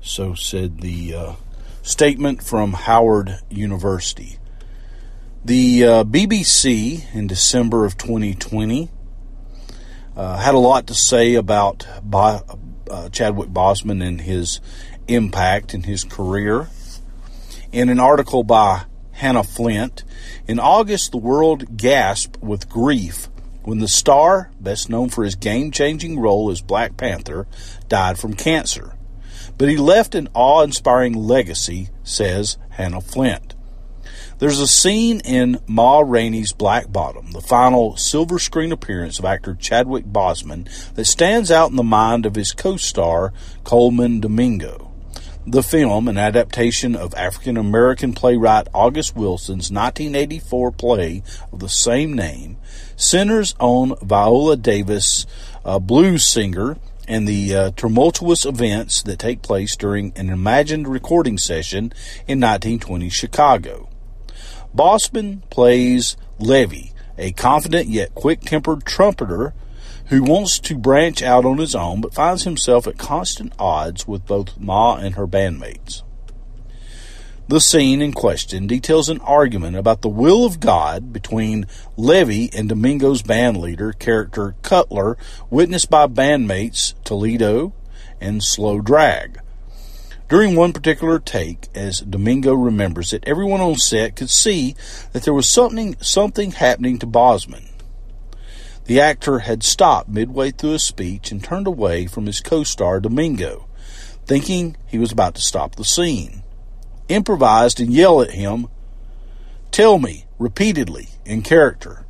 So 0.00 0.34
said 0.34 0.80
the 0.80 1.14
uh, 1.14 1.32
statement 1.82 2.42
from 2.42 2.72
Howard 2.72 3.38
University. 3.48 4.38
The 5.44 5.84
uh, 5.84 6.04
BBC 6.04 7.14
in 7.14 7.28
December 7.28 7.84
of 7.84 7.96
2020 7.96 8.90
uh, 10.16 10.36
had 10.36 10.54
a 10.54 10.58
lot 10.58 10.88
to 10.88 10.94
say 10.94 11.34
about 11.34 11.86
Bo- 12.02 12.42
uh, 12.90 13.08
Chadwick 13.08 13.48
Boseman 13.50 14.06
and 14.06 14.20
his 14.20 14.60
impact 15.08 15.74
in 15.74 15.84
his 15.84 16.04
career. 16.04 16.68
In 17.70 17.88
an 17.88 17.98
article 17.98 18.44
by 18.44 18.84
Hannah 19.22 19.44
Flint. 19.44 20.02
In 20.48 20.58
August, 20.58 21.12
the 21.12 21.16
world 21.16 21.76
gasped 21.76 22.42
with 22.42 22.68
grief 22.68 23.28
when 23.62 23.78
the 23.78 23.86
star, 23.86 24.50
best 24.58 24.90
known 24.90 25.10
for 25.10 25.22
his 25.22 25.36
game 25.36 25.70
changing 25.70 26.18
role 26.18 26.50
as 26.50 26.60
Black 26.60 26.96
Panther, 26.96 27.46
died 27.86 28.18
from 28.18 28.34
cancer. 28.34 28.96
But 29.56 29.68
he 29.68 29.76
left 29.76 30.16
an 30.16 30.28
awe 30.34 30.62
inspiring 30.62 31.14
legacy, 31.14 31.90
says 32.02 32.58
Hannah 32.70 33.00
Flint. 33.00 33.54
There's 34.40 34.58
a 34.58 34.66
scene 34.66 35.20
in 35.20 35.60
Ma 35.68 36.00
Rainey's 36.00 36.52
Black 36.52 36.90
Bottom, 36.90 37.30
the 37.30 37.40
final 37.40 37.96
silver 37.96 38.40
screen 38.40 38.72
appearance 38.72 39.20
of 39.20 39.24
actor 39.24 39.54
Chadwick 39.54 40.04
Boseman, 40.04 40.68
that 40.94 41.04
stands 41.04 41.52
out 41.52 41.70
in 41.70 41.76
the 41.76 41.84
mind 41.84 42.26
of 42.26 42.34
his 42.34 42.50
co 42.50 42.76
star, 42.76 43.32
Colman 43.62 44.18
Domingo. 44.18 44.91
The 45.44 45.64
film, 45.64 46.06
an 46.06 46.18
adaptation 46.18 46.94
of 46.94 47.14
African 47.14 47.56
American 47.56 48.12
playwright 48.12 48.68
August 48.72 49.16
Wilson's 49.16 49.72
1984 49.72 50.70
play 50.70 51.24
of 51.52 51.58
the 51.58 51.68
same 51.68 52.12
name, 52.12 52.58
centers 52.94 53.56
on 53.58 53.96
Viola 54.00 54.56
Davis, 54.56 55.26
a 55.64 55.80
blues 55.80 56.24
singer, 56.24 56.78
and 57.08 57.26
the 57.26 57.54
uh, 57.56 57.70
tumultuous 57.72 58.46
events 58.46 59.02
that 59.02 59.18
take 59.18 59.42
place 59.42 59.74
during 59.74 60.12
an 60.14 60.30
imagined 60.30 60.86
recording 60.86 61.38
session 61.38 61.92
in 62.28 62.38
1920 62.38 63.08
Chicago. 63.08 63.88
Boseman 64.72 65.42
plays 65.50 66.16
Levee, 66.38 66.92
a 67.18 67.32
confident 67.32 67.88
yet 67.88 68.14
quick 68.14 68.42
tempered 68.42 68.84
trumpeter 68.84 69.54
who 70.06 70.22
wants 70.22 70.58
to 70.58 70.76
branch 70.76 71.22
out 71.22 71.44
on 71.44 71.58
his 71.58 71.74
own 71.74 72.00
but 72.00 72.14
finds 72.14 72.44
himself 72.44 72.86
at 72.86 72.98
constant 72.98 73.52
odds 73.58 74.06
with 74.06 74.26
both 74.26 74.58
Ma 74.58 74.96
and 74.96 75.14
her 75.14 75.26
bandmates. 75.26 76.02
The 77.48 77.60
scene 77.60 78.00
in 78.00 78.12
question 78.12 78.66
details 78.66 79.08
an 79.08 79.20
argument 79.20 79.76
about 79.76 80.00
the 80.00 80.08
will 80.08 80.46
of 80.46 80.60
God 80.60 81.12
between 81.12 81.66
Levee 81.96 82.50
and 82.54 82.68
Domingo's 82.68 83.20
band 83.22 83.58
leader, 83.58 83.92
character 83.92 84.54
Cutler, 84.62 85.18
witnessed 85.50 85.90
by 85.90 86.06
bandmates 86.06 86.94
Toledo 87.04 87.74
and 88.20 88.42
Slow 88.42 88.80
Drag. 88.80 89.38
During 90.28 90.56
one 90.56 90.72
particular 90.72 91.18
take, 91.18 91.68
as 91.74 92.00
Domingo 92.00 92.54
remembers 92.54 93.12
it, 93.12 93.24
everyone 93.26 93.60
on 93.60 93.76
set 93.76 94.16
could 94.16 94.30
see 94.30 94.74
that 95.12 95.24
there 95.24 95.34
was 95.34 95.46
something 95.46 95.96
something 96.00 96.52
happening 96.52 96.98
to 97.00 97.06
Boseman. 97.06 97.71
The 98.92 99.00
actor 99.00 99.38
had 99.38 99.62
stopped 99.62 100.10
midway 100.10 100.50
through 100.50 100.74
a 100.74 100.78
speech 100.78 101.32
and 101.32 101.42
turned 101.42 101.66
away 101.66 102.06
from 102.06 102.26
his 102.26 102.42
co 102.42 102.62
star 102.62 103.00
Domingo, 103.00 103.66
thinking 104.26 104.76
he 104.86 104.98
was 104.98 105.10
about 105.10 105.34
to 105.36 105.40
stop 105.40 105.76
the 105.76 105.84
scene. 105.86 106.42
Improvised 107.08 107.80
and 107.80 107.90
yelled 107.90 108.26
at 108.28 108.34
him, 108.34 108.66
Tell 109.70 109.98
me, 109.98 110.26
repeatedly, 110.38 111.08
in 111.24 111.40
character. 111.40 112.04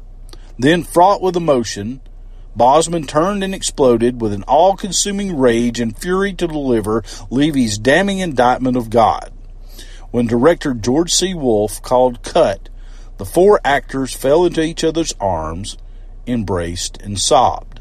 Then, 0.58 0.82
fraught 0.82 1.22
with 1.22 1.36
emotion, 1.36 2.00
Boseman 2.58 3.06
turned 3.06 3.44
and 3.44 3.54
exploded 3.54 4.20
with 4.20 4.32
an 4.32 4.42
all 4.48 4.74
consuming 4.74 5.38
rage 5.38 5.78
and 5.78 5.96
fury 5.96 6.34
to 6.34 6.48
deliver 6.48 7.04
Levee's 7.30 7.78
damning 7.78 8.18
indictment 8.18 8.76
of 8.76 8.90
God. 8.90 9.32
When 10.10 10.26
director 10.26 10.74
George 10.74 11.14
C. 11.14 11.32
Wolfe 11.32 11.80
called 11.80 12.24
cut, 12.24 12.70
the 13.18 13.24
four 13.24 13.60
actors 13.64 14.12
fell 14.12 14.44
into 14.44 14.62
each 14.62 14.82
other's 14.82 15.14
arms 15.20 15.76
embraced, 16.26 17.00
and 17.02 17.18
sobbed. 17.18 17.80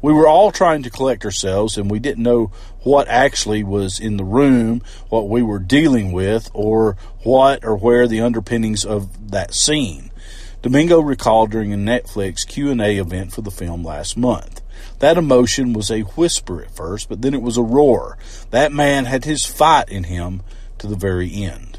We 0.00 0.12
were 0.12 0.26
all 0.26 0.50
trying 0.50 0.82
to 0.82 0.90
collect 0.90 1.24
ourselves, 1.24 1.78
and 1.78 1.88
we 1.88 2.00
didn't 2.00 2.24
know 2.24 2.50
what 2.80 3.06
actually 3.06 3.62
was 3.62 4.00
in 4.00 4.16
the 4.16 4.24
room, 4.24 4.82
what 5.08 5.28
we 5.28 5.42
were 5.42 5.60
dealing 5.60 6.10
with, 6.10 6.50
or 6.52 6.96
what 7.22 7.64
or 7.64 7.76
where 7.76 8.08
the 8.08 8.20
underpinnings 8.20 8.84
of 8.84 9.30
that 9.30 9.54
scene. 9.54 10.10
Domingo 10.60 11.00
recalled 11.00 11.52
during 11.52 11.72
a 11.72 11.76
Netflix 11.76 12.46
Q&A 12.46 12.98
event 12.98 13.32
for 13.32 13.42
the 13.42 13.50
film 13.50 13.84
last 13.84 14.16
month. 14.16 14.60
That 14.98 15.16
emotion 15.16 15.72
was 15.72 15.90
a 15.90 16.00
whisper 16.00 16.62
at 16.62 16.74
first, 16.74 17.08
but 17.08 17.22
then 17.22 17.34
it 17.34 17.42
was 17.42 17.56
a 17.56 17.62
roar. 17.62 18.18
That 18.50 18.72
man 18.72 19.04
had 19.04 19.24
his 19.24 19.44
fight 19.44 19.88
in 19.88 20.04
him 20.04 20.42
to 20.78 20.88
the 20.88 20.96
very 20.96 21.32
end 21.32 21.71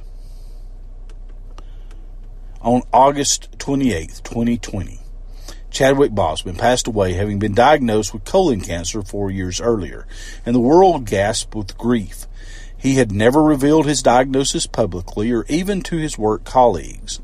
on 2.63 2.81
August 2.93 3.49
28, 3.59 4.21
2020. 4.23 4.99
Chadwick 5.69 6.11
Boseman 6.11 6.57
passed 6.57 6.87
away 6.87 7.13
having 7.13 7.39
been 7.39 7.53
diagnosed 7.53 8.13
with 8.13 8.23
colon 8.23 8.61
cancer 8.61 9.01
four 9.01 9.29
years 9.29 9.59
earlier, 9.59 10.07
and 10.45 10.55
the 10.55 10.59
world 10.59 11.05
gasped 11.05 11.55
with 11.55 11.77
grief. 11.77 12.25
He 12.77 12.95
had 12.95 13.11
never 13.11 13.41
revealed 13.43 13.85
his 13.85 14.03
diagnosis 14.03 14.67
publicly 14.67 15.31
or 15.31 15.45
even 15.49 15.81
to 15.83 15.97
his 15.97 16.17
work 16.17 16.43
colleagues. 16.45 17.19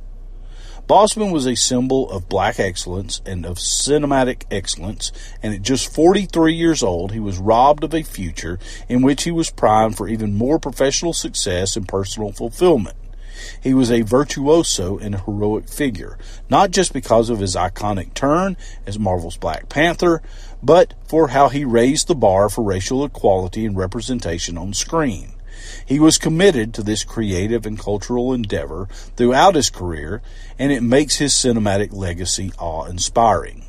Boseman 0.88 1.32
was 1.32 1.46
a 1.46 1.56
symbol 1.56 2.10
of 2.10 2.28
black 2.28 2.60
excellence 2.60 3.22
and 3.24 3.46
of 3.46 3.58
cinematic 3.58 4.46
excellence, 4.50 5.12
and 5.44 5.54
at 5.54 5.62
just 5.62 5.94
43 5.94 6.56
years 6.56 6.82
old, 6.82 7.12
he 7.12 7.20
was 7.20 7.38
robbed 7.38 7.84
of 7.84 7.94
a 7.94 8.02
future 8.02 8.58
in 8.90 9.04
which 9.04 9.24
he 9.24 9.32
was 9.32 9.52
primed 9.52 9.96
for 9.96 10.08
even 10.08 10.36
more 10.36 10.58
professional 10.58 11.14
success 11.14 11.78
and 11.78 11.88
personal 11.88 12.32
fulfillment. 12.32 12.96
He 13.62 13.74
was 13.74 13.92
a 13.92 14.02
virtuoso 14.02 14.98
and 14.98 15.16
heroic 15.16 15.68
figure, 15.68 16.18
not 16.50 16.72
just 16.72 16.94
because 16.94 17.30
of 17.30 17.40
his 17.40 17.56
iconic 17.56 18.14
turn 18.14 18.58
as 18.86 19.00
Marvel's 19.00 19.38
Black 19.38 19.70
Panther, 19.70 20.22
but 20.62 20.94
for 21.08 21.30
how 21.30 21.50
he 21.50 21.66
raised 21.66 22.08
the 22.08 22.16
bar 22.16 22.50
for 22.50 22.64
racial 22.64 23.04
equality 23.04 23.66
and 23.66 23.78
representation 23.78 24.58
on 24.58 24.74
screen. 24.74 25.34
He 25.86 26.00
was 26.00 26.18
committed 26.18 26.74
to 26.74 26.84
this 26.84 27.04
creative 27.04 27.66
and 27.66 27.78
cultural 27.78 28.34
endeavor 28.34 28.88
throughout 29.18 29.56
his 29.56 29.70
career, 29.70 30.22
and 30.58 30.72
it 30.72 30.82
makes 30.82 31.18
his 31.18 31.34
cinematic 31.34 31.94
legacy 31.94 32.52
awe 32.58 32.86
inspiring. 32.86 33.66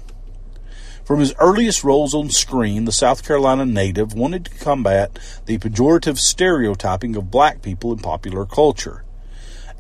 From 1.05 1.19
his 1.19 1.35
earliest 1.41 1.83
roles 1.83 2.15
on 2.15 2.31
screen, 2.31 2.85
the 2.85 2.93
South 2.93 3.27
Carolina 3.27 3.67
native 3.67 4.15
wanted 4.15 4.45
to 4.45 4.59
combat 4.59 5.19
the 5.47 5.59
pejorative 5.59 6.19
stereotyping 6.19 7.17
of 7.17 7.33
black 7.33 7.63
people 7.63 7.93
in 7.93 7.99
popular 7.99 8.47
culture. 8.47 9.03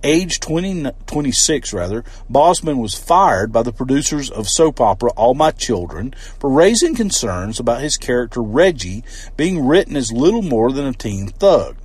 Age 0.03 0.41
20, 0.41 0.93
26, 1.07 1.73
rather, 1.75 2.05
Boseman 2.31 2.81
was 2.81 2.95
fired 2.95 3.53
by 3.53 3.63
the 3.63 3.73
producers 3.73 4.31
of 4.31 4.49
soap 4.49 4.81
opera 4.81 5.11
All 5.11 5.35
My 5.35 5.51
Children 5.51 6.15
for 6.39 6.51
raising 6.51 6.95
concerns 6.95 7.61
about 7.61 7.83
his 7.83 7.99
character 7.99 8.41
Reggie 8.41 9.05
being 9.37 9.67
written 9.67 9.97
as 9.97 10.11
little 10.11 10.41
more 10.43 10.73
than 10.73 10.87
a 10.87 10.95
teen 10.95 11.29
thug. 11.29 11.77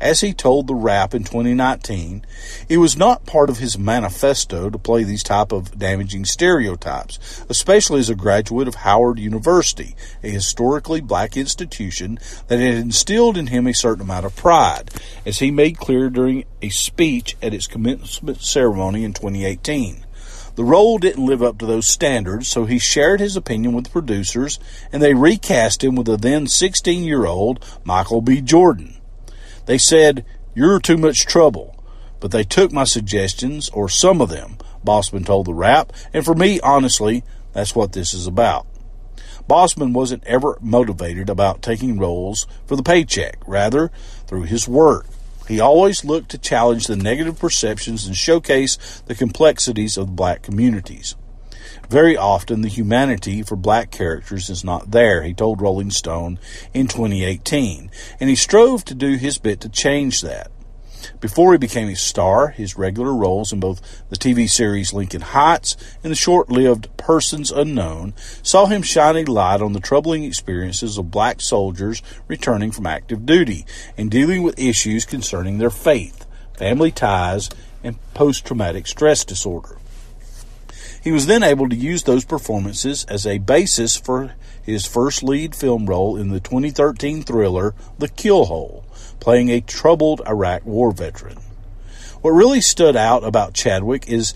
As 0.00 0.22
he 0.22 0.32
told 0.32 0.66
the 0.66 0.74
Wrap 0.74 1.14
in 1.14 1.24
2019, 1.24 2.24
it 2.70 2.78
was 2.78 2.96
not 2.96 3.26
part 3.26 3.50
of 3.50 3.58
his 3.58 3.78
manifesto 3.78 4.70
to 4.70 4.78
play 4.78 5.04
these 5.04 5.22
type 5.22 5.52
of 5.52 5.78
damaging 5.78 6.24
stereotypes, 6.24 7.44
especially 7.50 8.00
as 8.00 8.08
a 8.08 8.14
graduate 8.14 8.66
of 8.66 8.76
Howard 8.76 9.18
University, 9.18 9.94
a 10.22 10.30
historically 10.30 11.02
black 11.02 11.36
institution 11.36 12.18
that 12.48 12.60
had 12.60 12.76
instilled 12.76 13.36
in 13.36 13.48
him 13.48 13.66
a 13.66 13.74
certain 13.74 14.00
amount 14.00 14.24
of 14.24 14.34
pride, 14.34 14.90
as 15.26 15.40
he 15.40 15.50
made 15.50 15.76
clear 15.76 16.08
during 16.08 16.46
a 16.62 16.70
speech 16.70 17.36
at 17.42 17.52
its 17.52 17.66
commencement 17.66 18.40
ceremony 18.40 19.04
in 19.04 19.12
2018. 19.12 20.06
The 20.54 20.64
role 20.64 20.96
didn't 20.96 21.26
live 21.26 21.42
up 21.42 21.58
to 21.58 21.66
those 21.66 21.86
standards, 21.86 22.48
so 22.48 22.64
he 22.64 22.78
shared 22.78 23.20
his 23.20 23.36
opinion 23.36 23.74
with 23.74 23.84
the 23.84 23.90
producers, 23.90 24.58
and 24.92 25.02
they 25.02 25.12
recast 25.12 25.84
him 25.84 25.94
with 25.94 26.06
the 26.06 26.16
then 26.16 26.46
16 26.46 27.04
year 27.04 27.26
old 27.26 27.62
Michael 27.84 28.22
B. 28.22 28.40
Jordan. 28.40 28.96
They 29.70 29.78
said, 29.78 30.24
You're 30.52 30.80
too 30.80 30.96
much 30.96 31.26
trouble. 31.26 31.80
But 32.18 32.32
they 32.32 32.42
took 32.42 32.72
my 32.72 32.82
suggestions, 32.82 33.68
or 33.68 33.88
some 33.88 34.20
of 34.20 34.28
them, 34.28 34.58
Boseman 34.84 35.24
told 35.24 35.46
the 35.46 35.54
Wrap, 35.54 35.92
and 36.12 36.24
for 36.24 36.34
me, 36.34 36.58
honestly, 36.58 37.22
that's 37.52 37.76
what 37.76 37.92
this 37.92 38.12
is 38.12 38.26
about. 38.26 38.66
Boseman 39.48 39.92
wasn't 39.92 40.24
ever 40.26 40.58
motivated 40.60 41.30
about 41.30 41.62
taking 41.62 42.00
roles 42.00 42.48
for 42.66 42.74
the 42.74 42.82
paycheck, 42.82 43.36
rather, 43.46 43.92
through 44.26 44.42
his 44.42 44.66
work. 44.66 45.06
He 45.46 45.60
always 45.60 46.04
looked 46.04 46.32
to 46.32 46.38
challenge 46.38 46.88
the 46.88 46.96
negative 46.96 47.38
perceptions 47.38 48.08
and 48.08 48.16
showcase 48.16 49.04
the 49.06 49.14
complexities 49.14 49.96
of 49.96 50.16
black 50.16 50.42
communities. 50.42 51.14
Very 51.88 52.16
often, 52.16 52.62
the 52.62 52.68
humanity 52.68 53.42
for 53.42 53.56
black 53.56 53.90
characters 53.90 54.50
is 54.50 54.64
not 54.64 54.90
there, 54.90 55.22
he 55.22 55.34
told 55.34 55.60
Rolling 55.60 55.90
Stone 55.90 56.38
in 56.72 56.86
2018, 56.86 57.90
and 58.18 58.30
he 58.30 58.36
strove 58.36 58.84
to 58.84 58.94
do 58.94 59.16
his 59.16 59.38
bit 59.38 59.60
to 59.60 59.68
change 59.68 60.20
that. 60.22 60.50
Before 61.20 61.52
he 61.52 61.58
became 61.58 61.88
a 61.88 61.96
star, 61.96 62.48
his 62.48 62.76
regular 62.76 63.14
roles 63.14 63.52
in 63.52 63.60
both 63.60 63.80
the 64.10 64.16
TV 64.16 64.48
series 64.48 64.92
Lincoln 64.92 65.22
Heights 65.22 65.76
and 66.02 66.10
the 66.10 66.16
short 66.16 66.50
lived 66.50 66.94
Persons 66.96 67.50
Unknown 67.50 68.14
saw 68.42 68.66
him 68.66 68.82
shining 68.82 69.26
light 69.26 69.62
on 69.62 69.72
the 69.72 69.80
troubling 69.80 70.24
experiences 70.24 70.98
of 70.98 71.10
black 71.10 71.40
soldiers 71.40 72.02
returning 72.28 72.70
from 72.70 72.86
active 72.86 73.24
duty 73.24 73.64
and 73.96 74.10
dealing 74.10 74.42
with 74.42 74.58
issues 74.58 75.04
concerning 75.04 75.58
their 75.58 75.70
faith, 75.70 76.26
family 76.56 76.90
ties, 76.90 77.48
and 77.82 77.98
post 78.14 78.44
traumatic 78.44 78.86
stress 78.86 79.24
disorder. 79.24 79.79
He 81.02 81.12
was 81.12 81.26
then 81.26 81.42
able 81.42 81.68
to 81.68 81.76
use 81.76 82.02
those 82.02 82.24
performances 82.24 83.04
as 83.04 83.26
a 83.26 83.38
basis 83.38 83.96
for 83.96 84.34
his 84.62 84.86
first 84.86 85.22
lead 85.22 85.54
film 85.54 85.86
role 85.86 86.16
in 86.16 86.28
the 86.28 86.40
2013 86.40 87.22
thriller 87.22 87.74
The 87.98 88.08
Kill 88.08 88.44
Hole, 88.44 88.84
playing 89.18 89.48
a 89.48 89.62
troubled 89.62 90.20
Iraq 90.26 90.66
war 90.66 90.92
veteran. 90.92 91.38
What 92.20 92.32
really 92.32 92.60
stood 92.60 92.96
out 92.96 93.24
about 93.24 93.54
Chadwick 93.54 94.08
is 94.08 94.34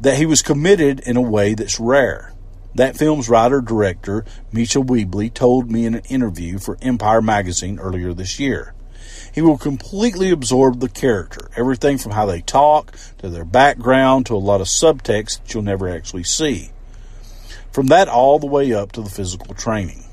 that 0.00 0.16
he 0.16 0.24
was 0.24 0.40
committed 0.40 1.00
in 1.00 1.16
a 1.16 1.22
way 1.22 1.52
that's 1.52 1.78
rare. 1.78 2.32
That 2.74 2.96
film's 2.96 3.28
writer 3.28 3.60
director, 3.60 4.24
Mischa 4.52 4.84
Webley, 4.84 5.28
told 5.28 5.70
me 5.70 5.84
in 5.84 5.94
an 5.94 6.04
interview 6.08 6.58
for 6.58 6.78
Empire 6.80 7.20
magazine 7.20 7.78
earlier 7.78 8.14
this 8.14 8.38
year. 8.38 8.72
He 9.38 9.42
will 9.42 9.56
completely 9.56 10.32
absorb 10.32 10.80
the 10.80 10.88
character, 10.88 11.48
everything 11.54 11.96
from 11.96 12.10
how 12.10 12.26
they 12.26 12.40
talk 12.40 12.92
to 13.18 13.28
their 13.28 13.44
background 13.44 14.26
to 14.26 14.34
a 14.34 14.36
lot 14.36 14.60
of 14.60 14.66
subtext 14.66 15.38
that 15.38 15.54
you'll 15.54 15.62
never 15.62 15.88
actually 15.88 16.24
see. 16.24 16.70
From 17.70 17.86
that 17.86 18.08
all 18.08 18.40
the 18.40 18.48
way 18.48 18.72
up 18.72 18.90
to 18.90 19.00
the 19.00 19.08
physical 19.08 19.54
training. 19.54 20.06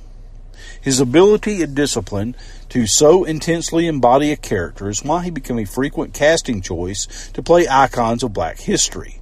His 0.80 1.00
ability 1.00 1.64
and 1.64 1.74
discipline 1.74 2.36
to 2.70 2.86
so 2.86 3.24
intensely 3.24 3.88
embody 3.88 4.32
a 4.32 4.38
character 4.38 4.90
is 4.90 5.04
why 5.04 5.24
he 5.24 5.32
became 5.32 5.58
a 5.58 5.66
frequent 5.66 6.14
casting 6.14 6.62
choice 6.62 7.32
to 7.32 7.42
play 7.42 7.68
icons 7.68 8.22
of 8.22 8.32
black 8.32 8.60
history. 8.60 9.22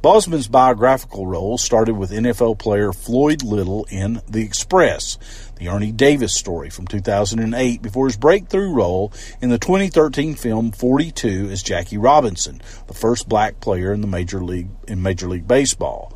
Boseman's 0.00 0.46
biographical 0.46 1.26
role 1.26 1.58
started 1.58 1.96
with 1.96 2.12
NFL 2.12 2.60
player 2.60 2.92
Floyd 2.92 3.42
Little 3.42 3.84
in 3.90 4.20
The 4.28 4.42
Express, 4.44 5.18
the 5.64 5.70
Ernie 5.70 5.92
Davis 5.92 6.34
story 6.34 6.68
from 6.68 6.86
2008, 6.86 7.80
before 7.80 8.06
his 8.06 8.18
breakthrough 8.18 8.70
role 8.70 9.12
in 9.40 9.48
the 9.48 9.58
2013 9.58 10.34
film 10.34 10.72
42 10.72 11.48
as 11.50 11.62
Jackie 11.62 11.96
Robinson, 11.96 12.60
the 12.86 12.92
first 12.92 13.28
black 13.28 13.60
player 13.60 13.90
in 13.90 14.02
the 14.02 14.06
major 14.06 14.44
league 14.44 14.68
in 14.86 15.00
Major 15.00 15.26
League 15.26 15.48
Baseball. 15.48 16.14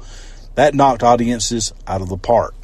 That 0.54 0.74
knocked 0.74 1.02
audiences 1.02 1.72
out 1.86 2.02
of 2.02 2.10
the 2.10 2.18
park. 2.18 2.54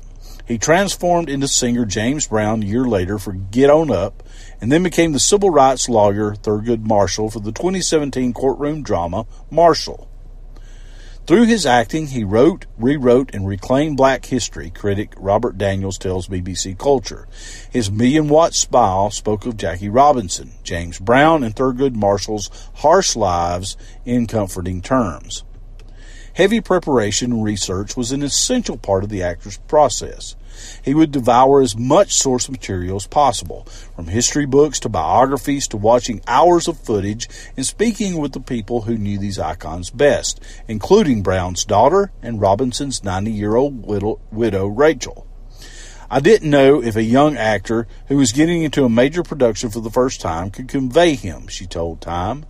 He 0.46 0.58
transformed 0.58 1.30
into 1.30 1.48
singer 1.48 1.86
James 1.86 2.26
Brown 2.26 2.62
a 2.62 2.66
year 2.66 2.84
later 2.84 3.18
for 3.18 3.32
Get 3.32 3.70
On 3.70 3.90
Up, 3.90 4.22
and 4.60 4.70
then 4.70 4.82
became 4.82 5.12
the 5.12 5.18
civil 5.18 5.48
rights 5.48 5.88
lawyer 5.88 6.34
Thurgood 6.34 6.84
Marshall 6.84 7.30
for 7.30 7.40
the 7.40 7.52
2017 7.52 8.34
courtroom 8.34 8.82
drama 8.82 9.24
Marshall. 9.50 10.10
Through 11.26 11.44
his 11.44 11.64
acting, 11.64 12.08
he 12.08 12.22
wrote, 12.22 12.66
rewrote, 12.76 13.34
and 13.34 13.48
reclaimed 13.48 13.96
black 13.96 14.26
history, 14.26 14.68
critic 14.68 15.14
Robert 15.16 15.56
Daniels 15.56 15.96
tells 15.96 16.28
BBC 16.28 16.78
Culture. 16.78 17.26
His 17.70 17.90
million 17.90 18.28
watt 18.28 18.52
smile 18.52 19.10
spoke 19.10 19.46
of 19.46 19.56
Jackie 19.56 19.88
Robinson, 19.88 20.52
James 20.62 20.98
Brown, 20.98 21.42
and 21.42 21.56
Thurgood 21.56 21.94
Marshall's 21.94 22.50
harsh 22.74 23.16
lives 23.16 23.74
in 24.04 24.26
comforting 24.26 24.82
terms. 24.82 25.44
Heavy 26.34 26.60
preparation 26.60 27.32
and 27.32 27.42
research 27.42 27.96
was 27.96 28.12
an 28.12 28.22
essential 28.22 28.76
part 28.76 29.02
of 29.02 29.08
the 29.08 29.22
actor's 29.22 29.56
process. 29.56 30.36
He 30.82 30.94
would 30.94 31.10
devour 31.10 31.60
as 31.60 31.76
much 31.76 32.14
source 32.14 32.48
material 32.48 32.96
as 32.96 33.06
possible, 33.06 33.64
from 33.96 34.06
history 34.06 34.46
books 34.46 34.80
to 34.80 34.88
biographies 34.88 35.68
to 35.68 35.76
watching 35.76 36.20
hours 36.26 36.68
of 36.68 36.78
footage 36.78 37.28
and 37.56 37.64
speaking 37.64 38.18
with 38.18 38.32
the 38.32 38.40
people 38.40 38.82
who 38.82 38.98
knew 38.98 39.18
these 39.18 39.38
icons 39.38 39.90
best, 39.90 40.40
including 40.68 41.22
Brown's 41.22 41.64
daughter 41.64 42.12
and 42.22 42.40
Robinson's 42.40 43.04
90 43.04 43.30
year 43.30 43.56
old 43.56 43.86
widow, 43.86 44.66
Rachel. 44.66 45.26
I 46.10 46.20
didn't 46.20 46.50
know 46.50 46.82
if 46.82 46.96
a 46.96 47.02
young 47.02 47.36
actor 47.36 47.86
who 48.06 48.16
was 48.16 48.32
getting 48.32 48.62
into 48.62 48.84
a 48.84 48.88
major 48.88 49.22
production 49.22 49.70
for 49.70 49.80
the 49.80 49.90
first 49.90 50.20
time 50.20 50.50
could 50.50 50.68
convey 50.68 51.14
him, 51.14 51.48
she 51.48 51.66
told 51.66 52.00
Time. 52.00 52.46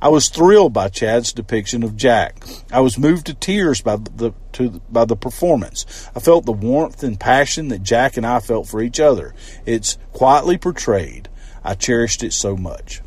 I 0.00 0.08
was 0.08 0.28
thrilled 0.28 0.72
by 0.72 0.88
Chad's 0.88 1.32
depiction 1.32 1.82
of 1.82 1.96
Jack. 1.96 2.44
I 2.72 2.80
was 2.80 2.98
moved 2.98 3.26
to 3.26 3.34
tears 3.34 3.80
by 3.80 3.96
the 3.96 4.32
to, 4.52 4.80
by 4.90 5.04
the 5.04 5.16
performance. 5.16 6.08
I 6.14 6.20
felt 6.20 6.46
the 6.46 6.52
warmth 6.52 7.02
and 7.02 7.18
passion 7.18 7.68
that 7.68 7.82
Jack 7.82 8.16
and 8.16 8.26
I 8.26 8.40
felt 8.40 8.68
for 8.68 8.80
each 8.80 9.00
other. 9.00 9.34
It's 9.66 9.98
quietly 10.12 10.58
portrayed. 10.58 11.28
I 11.64 11.74
cherished 11.74 12.22
it 12.22 12.32
so 12.32 12.56
much. 12.56 13.00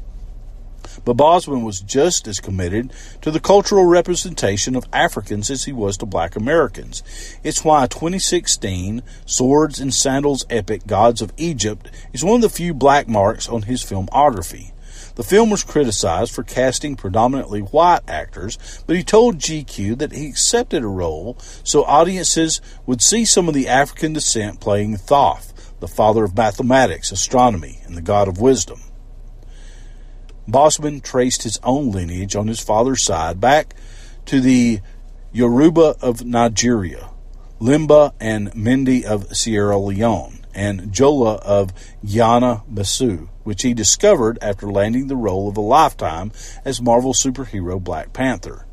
But 1.06 1.18
Boseman 1.18 1.64
was 1.64 1.80
just 1.80 2.28
as 2.28 2.40
committed 2.40 2.92
to 3.22 3.32
the 3.32 3.40
cultural 3.40 3.86
representation 3.86 4.76
of 4.76 4.86
Africans 4.92 5.50
as 5.50 5.66
he 5.66 5.72
was 5.72 5.98
to 5.98 6.06
black 6.06 6.36
Americans. 6.36 7.04
It's 7.44 7.64
why 7.64 7.88
2016 7.88 9.04
Swords 9.26 9.80
and 9.80 9.94
Sandals 9.94 10.46
epic 10.50 10.88
Gods 10.88 11.22
of 11.22 11.34
Egypt 11.38 11.90
is 12.14 12.24
one 12.24 12.36
of 12.36 12.42
the 12.42 12.50
few 12.50 12.74
black 12.74 13.08
marks 13.08 13.48
on 13.48 13.64
his 13.64 13.84
filmography. 13.84 14.72
The 15.18 15.24
film 15.24 15.50
was 15.50 15.64
criticized 15.64 16.32
for 16.32 16.44
casting 16.44 16.96
predominantly 16.96 17.62
white 17.62 18.02
actors, 18.08 18.84
but 18.86 18.96
he 18.96 19.04
told 19.04 19.40
GQ 19.40 19.98
that 19.98 20.12
he 20.12 20.28
accepted 20.28 20.84
a 20.84 20.88
role 20.88 21.40
so 21.64 21.84
audiences 21.86 22.62
would 22.86 23.02
see 23.02 23.26
some 23.26 23.48
of 23.48 23.56
the 23.56 23.68
African 23.68 24.14
descent 24.14 24.60
playing 24.60 24.96
Thoth, 24.98 25.80
the 25.80 25.88
father 25.88 26.24
of 26.24 26.38
mathematics, 26.38 27.12
astronomy, 27.12 27.82
and 27.86 27.98
the 27.98 28.02
god 28.04 28.28
of 28.28 28.40
wisdom. 28.40 28.80
Boseman 30.48 31.02
traced 31.02 31.42
his 31.42 31.60
own 31.64 31.90
lineage 31.90 32.36
on 32.36 32.48
his 32.48 32.60
father's 32.60 33.02
side 33.02 33.42
back 33.42 33.74
to 34.28 34.40
the 34.40 34.82
Yoruba 35.32 35.96
of 36.00 36.26
Nigeria, 36.26 37.10
Limba 37.60 38.14
and 38.20 38.54
Mende 38.54 39.04
of 39.04 39.36
Sierra 39.36 39.80
Leone, 39.80 40.46
and 40.58 40.92
Jola 40.92 41.40
of 41.42 41.72
Yana 42.04 42.64
Bissau, 42.68 43.30
which 43.44 43.62
he 43.62 43.76
discovered 43.76 44.40
after 44.42 44.70
landing 44.70 45.08
the 45.08 45.16
role 45.16 45.48
of 45.48 45.56
a 45.56 45.62
lifetime 45.62 46.32
as 46.66 46.82
Marvel 46.82 47.14
superhero 47.14 47.82
Black 47.82 48.12
Panther. 48.12 48.66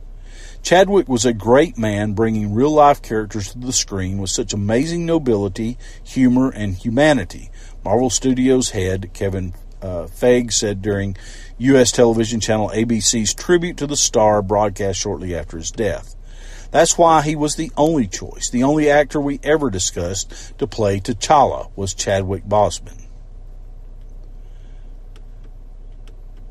Chadwick 0.62 1.10
was 1.10 1.26
a 1.26 1.34
great 1.34 1.76
man 1.76 2.14
bringing 2.14 2.54
real 2.54 2.70
life 2.70 3.02
characters 3.02 3.52
to 3.52 3.58
the 3.58 3.72
screen 3.72 4.16
with 4.16 4.30
such 4.30 4.54
amazing 4.54 5.04
nobility, 5.04 5.76
humor, 6.02 6.48
and 6.48 6.74
humanity. 6.74 7.50
Marvel 7.84 8.08
Studios 8.08 8.70
head 8.70 9.10
Kevin 9.12 9.52
uh, 9.82 10.06
said 10.48 10.80
during 10.80 11.18
U.S. 11.58 11.92
television 11.92 12.40
channel 12.40 12.70
ABC's 12.70 13.34
tribute 13.34 13.76
to 13.76 13.86
the 13.86 13.96
star 13.96 14.40
broadcast 14.40 14.98
shortly 14.98 15.36
after 15.36 15.58
his 15.58 15.70
death. 15.70 16.16
That's 16.74 16.98
why 16.98 17.22
he 17.22 17.36
was 17.36 17.54
the 17.54 17.70
only 17.76 18.08
choice. 18.08 18.50
The 18.50 18.64
only 18.64 18.90
actor 18.90 19.20
we 19.20 19.38
ever 19.44 19.70
discussed 19.70 20.58
to 20.58 20.66
play 20.66 20.98
T'Challa 20.98 21.70
was 21.76 21.94
Chadwick 21.94 22.46
Boseman. 22.46 23.06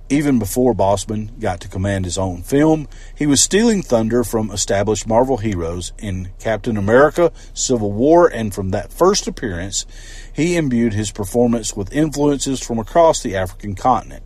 Even 0.07 0.39
before 0.39 0.73
Boseman 0.73 1.41
got 1.41 1.59
to 1.59 1.67
command 1.67 2.05
his 2.05 2.17
own 2.17 2.41
film, 2.41 2.87
he 3.13 3.27
was 3.27 3.43
stealing 3.43 3.81
thunder 3.81 4.23
from 4.23 4.49
established 4.49 5.05
Marvel 5.05 5.35
heroes 5.35 5.91
in 5.99 6.31
Captain 6.39 6.77
America, 6.77 7.33
Civil 7.53 7.91
War, 7.91 8.25
and 8.25 8.55
from 8.55 8.69
that 8.69 8.93
first 8.93 9.27
appearance, 9.27 9.85
he 10.31 10.55
imbued 10.55 10.93
his 10.93 11.11
performance 11.11 11.75
with 11.75 11.91
influences 11.91 12.61
from 12.61 12.79
across 12.79 13.21
the 13.21 13.35
African 13.35 13.75
continent. 13.75 14.23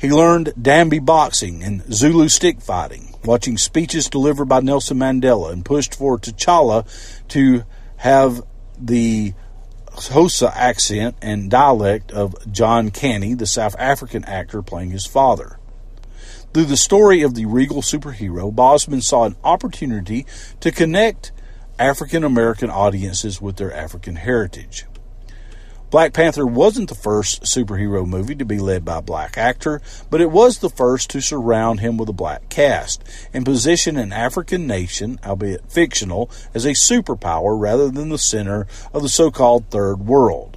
He 0.00 0.08
learned 0.08 0.54
Dambe 0.58 1.04
boxing 1.04 1.62
and 1.62 1.82
Zulu 1.92 2.28
stick 2.28 2.62
fighting, 2.62 3.14
watching 3.22 3.58
speeches 3.58 4.08
delivered 4.08 4.46
by 4.46 4.60
Nelson 4.60 4.96
Mandela, 4.96 5.52
and 5.52 5.62
pushed 5.62 5.94
for 5.94 6.18
T'Challa 6.18 6.86
to 7.28 7.64
have 7.98 8.42
the 8.78 9.34
Xhosa 9.88 10.50
accent 10.56 11.16
and 11.20 11.50
dialect 11.50 12.12
of 12.12 12.34
John 12.50 12.90
Kani, 12.90 13.36
the 13.36 13.44
South 13.44 13.76
African 13.78 14.24
actor 14.24 14.62
playing 14.62 14.90
his 14.90 15.04
father. 15.04 15.58
Through 16.54 16.64
the 16.64 16.78
story 16.78 17.20
of 17.20 17.34
the 17.34 17.44
regal 17.44 17.82
superhero, 17.82 18.50
Boseman 18.50 19.02
saw 19.02 19.24
an 19.24 19.36
opportunity 19.44 20.24
to 20.60 20.70
connect 20.70 21.30
African 21.78 22.24
American 22.24 22.70
audiences 22.70 23.42
with 23.42 23.56
their 23.56 23.74
African 23.74 24.16
heritage. 24.16 24.86
Black 25.90 26.12
Panther 26.12 26.46
wasn't 26.46 26.88
the 26.88 26.94
first 26.94 27.42
superhero 27.42 28.06
movie 28.06 28.36
to 28.36 28.44
be 28.44 28.60
led 28.60 28.84
by 28.84 28.98
a 28.98 29.02
black 29.02 29.36
actor, 29.36 29.82
but 30.08 30.20
it 30.20 30.30
was 30.30 30.58
the 30.58 30.70
first 30.70 31.10
to 31.10 31.20
surround 31.20 31.80
him 31.80 31.96
with 31.96 32.08
a 32.08 32.12
black 32.12 32.48
cast 32.48 33.02
and 33.34 33.44
position 33.44 33.96
an 33.96 34.12
African 34.12 34.68
nation, 34.68 35.18
albeit 35.26 35.68
fictional, 35.68 36.30
as 36.54 36.64
a 36.64 36.70
superpower 36.70 37.58
rather 37.58 37.90
than 37.90 38.08
the 38.08 38.18
center 38.18 38.68
of 38.94 39.02
the 39.02 39.08
so 39.08 39.32
called 39.32 39.68
Third 39.68 40.06
World 40.06 40.49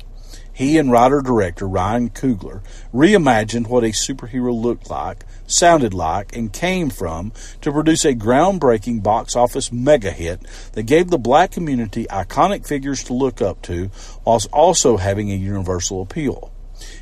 he 0.53 0.77
and 0.77 0.91
writer 0.91 1.21
director 1.21 1.67
Ryan 1.67 2.11
Coogler 2.11 2.61
reimagined 2.93 3.67
what 3.67 3.83
a 3.83 3.87
superhero 3.87 4.53
looked 4.53 4.89
like, 4.89 5.25
sounded 5.47 5.93
like, 5.93 6.35
and 6.35 6.53
came 6.53 6.91
from 6.91 7.31
to 7.61 7.71
produce 7.71 8.05
a 8.05 8.13
groundbreaking 8.13 9.01
box 9.01 9.35
office 9.35 9.71
mega 9.71 10.11
hit 10.11 10.41
that 10.73 10.83
gave 10.83 11.09
the 11.09 11.17
black 11.17 11.51
community 11.51 12.05
iconic 12.05 12.67
figures 12.67 13.03
to 13.03 13.13
look 13.13 13.41
up 13.41 13.61
to 13.63 13.89
whilst 14.23 14.47
also 14.53 14.97
having 14.97 15.31
a 15.31 15.35
universal 15.35 16.01
appeal. 16.01 16.51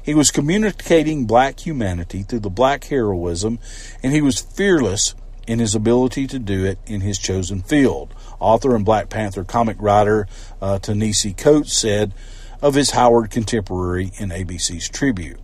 He 0.01 0.13
was 0.13 0.31
communicating 0.31 1.25
black 1.25 1.59
humanity 1.59 2.23
through 2.23 2.39
the 2.39 2.49
black 2.49 2.85
heroism, 2.85 3.59
and 4.01 4.13
he 4.13 4.21
was 4.21 4.39
fearless 4.39 5.13
in 5.47 5.59
his 5.59 5.75
ability 5.75 6.27
to 6.27 6.39
do 6.39 6.65
it 6.65 6.79
in 6.85 7.01
his 7.01 7.17
chosen 7.17 7.61
field. 7.61 8.13
Author 8.39 8.75
and 8.75 8.85
Black 8.85 9.09
Panther 9.09 9.43
comic 9.43 9.77
writer 9.79 10.27
uh, 10.61 10.79
Ta-Nehisi 10.79 11.35
Coates 11.35 11.73
said, 11.73 12.13
of 12.61 12.75
his 12.75 12.91
Howard 12.91 13.29
contemporary 13.29 14.11
in 14.17 14.29
ABC's 14.29 14.89
tribute. 14.89 15.39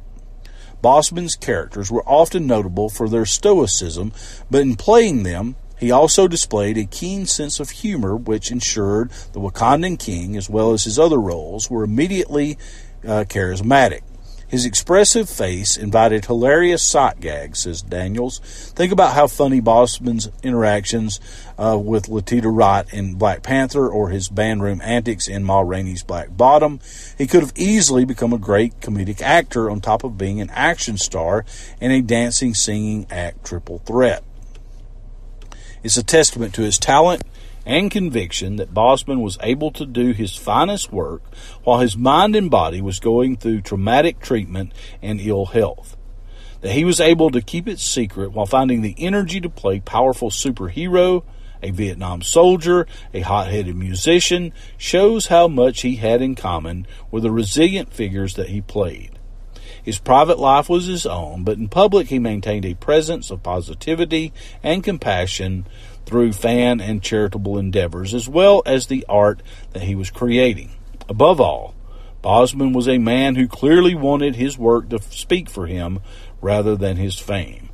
Boseman's 0.84 1.36
characters 1.36 1.90
were 1.90 2.08
often 2.08 2.46
notable 2.46 2.90
for 2.90 3.10
their 3.10 3.26
stoicism, 3.26 4.12
but 4.52 4.62
in 4.62 4.76
playing 4.76 5.24
them, 5.24 5.56
he 5.80 5.92
also 5.92 6.28
displayed 6.28 6.78
a 6.78 6.86
keen 6.86 7.26
sense 7.26 7.60
of 7.60 7.70
humor, 7.70 8.16
which 8.16 8.52
ensured 8.52 9.12
the 9.34 9.40
Wakandan 9.40 10.00
king, 10.00 10.36
as 10.36 10.50
well 10.50 10.74
as 10.74 10.84
his 10.84 10.98
other 10.98 11.20
roles, 11.20 11.70
were 11.70 11.84
immediately 11.84 12.58
uh, 13.04 13.26
charismatic. 13.28 14.02
His 14.48 14.66
expressive 14.66 15.30
face 15.30 15.76
invited 15.76 16.26
hilarious 16.26 16.82
sight 16.82 17.20
gags, 17.20 17.60
says 17.60 17.82
Daniels. 17.82 18.40
Think 18.40 18.94
about 18.94 19.14
how 19.14 19.28
funny 19.28 19.62
Boseman's 19.62 20.30
interactions 20.42 21.20
uh, 21.58 21.78
with 21.78 22.08
Letitia 22.08 22.50
Wright 22.50 22.86
in 22.94 23.16
Black 23.16 23.44
Panther 23.44 23.90
or 23.90 24.10
his 24.10 24.30
bandroom 24.30 24.82
antics 24.82 25.28
in 25.28 25.44
Ma 25.44 25.60
Rainey's 25.60 26.02
Black 26.02 26.36
Bottom. 26.38 26.80
He 27.18 27.28
could 27.28 27.42
have 27.42 27.52
easily 27.58 28.06
become 28.06 28.32
a 28.32 28.38
great 28.38 28.80
comedic 28.80 29.22
actor 29.22 29.70
on 29.70 29.82
top 29.82 30.06
of 30.06 30.18
being 30.18 30.40
an 30.40 30.50
action 30.52 30.98
star 30.98 31.44
and 31.82 31.92
a 31.92 32.02
dancing, 32.02 32.54
singing 32.54 33.06
act 33.10 33.46
triple 33.46 33.80
threat. 33.80 34.24
It's 35.84 35.98
a 35.98 36.04
testament 36.04 36.54
to 36.56 36.62
his 36.62 36.78
talent 36.78 37.24
and 37.68 37.92
conviction 37.92 38.56
that 38.56 38.74
Boseman 38.74 39.22
was 39.22 39.38
able 39.44 39.72
to 39.72 39.86
do 39.86 40.14
his 40.14 40.36
finest 40.36 40.92
work 40.92 41.22
while 41.64 41.80
his 41.80 41.98
mind 41.98 42.34
and 42.34 42.50
body 42.50 42.82
was 42.82 43.02
going 43.02 43.36
through 43.36 43.62
traumatic 43.62 44.20
treatment 44.22 44.74
and 45.02 45.20
ill 45.20 45.48
health. 45.48 45.98
That 46.62 46.72
he 46.72 46.86
was 46.86 47.02
able 47.02 47.30
to 47.32 47.42
keep 47.42 47.68
it 47.68 47.80
secret 47.80 48.32
while 48.32 48.46
finding 48.46 48.82
the 48.82 48.96
energy 48.98 49.42
to 49.42 49.50
play 49.50 49.82
powerful 49.82 50.30
superhero, 50.30 51.24
a 51.62 51.72
Vietnam 51.72 52.22
soldier, 52.22 52.88
a 53.14 53.20
hot 53.20 53.48
headed 53.48 53.76
musician, 53.76 54.54
shows 54.78 55.28
how 55.28 55.50
much 55.50 55.82
he 55.82 55.98
had 55.98 56.22
in 56.22 56.36
common 56.36 56.88
with 57.12 57.24
the 57.24 57.32
resilient 57.32 57.94
figures 57.94 58.36
that 58.36 58.50
he 58.50 58.62
played. 58.62 59.20
His 59.84 60.00
private 60.00 60.40
life 60.40 60.70
was 60.70 60.86
his 60.86 61.06
own, 61.06 61.44
but 61.44 61.58
in 61.58 61.68
public 61.68 62.08
he 62.08 62.20
maintained 62.20 62.66
a 62.66 62.76
presence 62.76 63.30
of 63.30 63.44
positivity 63.44 64.34
and 64.64 64.84
compassion 64.84 65.66
through 66.08 66.32
fan 66.32 66.80
and 66.80 67.04
charitable 67.04 67.58
endeavors, 67.58 68.14
as 68.14 68.30
well 68.30 68.64
as 68.66 68.88
the 68.88 69.06
art 69.10 69.44
that 69.74 69.84
he 69.84 69.94
was 69.94 70.10
creating. 70.10 70.72
Above 71.10 71.42
all, 71.42 71.76
Boseman 72.24 72.74
was 72.74 72.88
a 72.88 72.98
man 72.98 73.36
who 73.36 73.48
clearly 73.48 73.94
wanted 73.94 74.36
his 74.36 74.58
work 74.58 74.90
to 74.90 75.02
speak 75.02 75.50
for 75.50 75.68
him 75.68 76.00
rather 76.42 76.76
than 76.78 76.96
his 76.96 77.20
fame. 77.20 77.70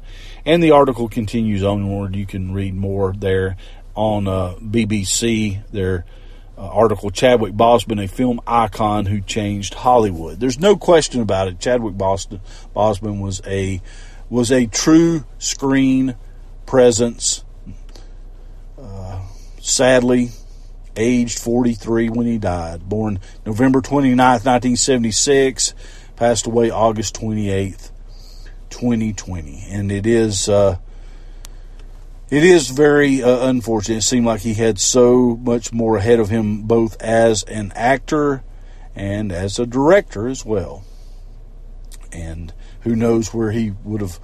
And 0.45 0.61
the 0.61 0.71
article 0.71 1.07
continues 1.07 1.63
onward. 1.63 2.15
You 2.15 2.25
can 2.25 2.53
read 2.53 2.73
more 2.73 3.13
there 3.13 3.55
on 3.95 4.27
uh, 4.27 4.55
BBC. 4.55 5.63
Their 5.71 6.05
uh, 6.57 6.67
article, 6.67 7.11
Chadwick 7.11 7.53
Boseman, 7.53 8.03
a 8.03 8.07
film 8.07 8.41
icon 8.47 9.05
who 9.05 9.21
changed 9.21 9.75
Hollywood. 9.75 10.39
There's 10.39 10.59
no 10.59 10.75
question 10.75 11.21
about 11.21 11.47
it. 11.47 11.59
Chadwick 11.59 11.97
Boston, 11.97 12.41
Boseman 12.75 13.21
was 13.21 13.41
a 13.45 13.81
was 14.29 14.51
a 14.51 14.65
true 14.65 15.23
screen 15.37 16.15
presence 16.65 17.43
sadly 19.59 20.29
aged 20.95 21.39
43 21.39 22.09
when 22.09 22.27
he 22.27 22.37
died. 22.37 22.87
Born 22.87 23.19
November 23.45 23.81
29th, 23.81 24.45
1976, 24.45 25.73
passed 26.15 26.45
away 26.45 26.69
August 26.69 27.15
28th, 27.15 27.91
2020. 28.69 29.65
And 29.69 29.91
it 29.91 30.05
is 30.05 30.49
uh, 30.49 30.77
it 32.29 32.43
is 32.43 32.69
very 32.69 33.23
uh, 33.23 33.47
unfortunate. 33.47 33.99
It 33.99 34.01
seemed 34.03 34.25
like 34.25 34.41
he 34.41 34.53
had 34.53 34.79
so 34.79 35.35
much 35.37 35.71
more 35.71 35.97
ahead 35.97 36.19
of 36.19 36.29
him, 36.29 36.63
both 36.63 37.01
as 37.01 37.43
an 37.43 37.71
actor 37.75 38.43
and 38.95 39.31
as 39.31 39.59
a 39.59 39.65
director 39.65 40.27
as 40.27 40.45
well. 40.45 40.83
And 42.11 42.53
who 42.81 42.95
knows 42.95 43.33
where 43.33 43.51
he 43.51 43.71
would 43.83 44.01
have 44.01 44.19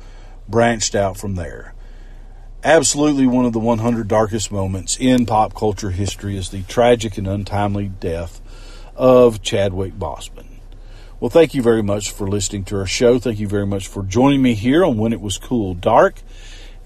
branched 0.48 0.96
out 0.96 1.18
from 1.18 1.36
there 1.36 1.74
absolutely 2.64 3.28
one 3.28 3.46
of 3.46 3.54
the 3.54 3.60
100 3.60 4.08
darkest 4.08 4.52
moments 4.52 4.98
in 5.00 5.26
pop 5.26 5.54
culture 5.54 5.92
history 5.92 6.38
is 6.38 6.50
the 6.50 6.64
tragic 6.64 7.18
and 7.18 7.28
untimely 7.28 7.88
death 7.88 8.42
of 8.96 9.42
Chadwick 9.42 9.94
Boseman. 9.94 10.46
Well, 11.20 11.30
thank 11.30 11.54
you 11.54 11.62
very 11.62 11.84
much 11.84 12.12
for 12.12 12.28
listening 12.28 12.64
to 12.66 12.78
our 12.78 12.86
show. 12.86 13.20
Thank 13.20 13.40
you 13.40 13.48
very 13.48 13.66
much 13.66 13.88
for 13.88 14.04
joining 14.04 14.42
me 14.42 14.54
here 14.54 14.86
on 14.86 14.98
When 14.98 15.14
It 15.14 15.22
Was 15.22 15.38
Cool 15.38 15.74
Dark. 15.74 16.22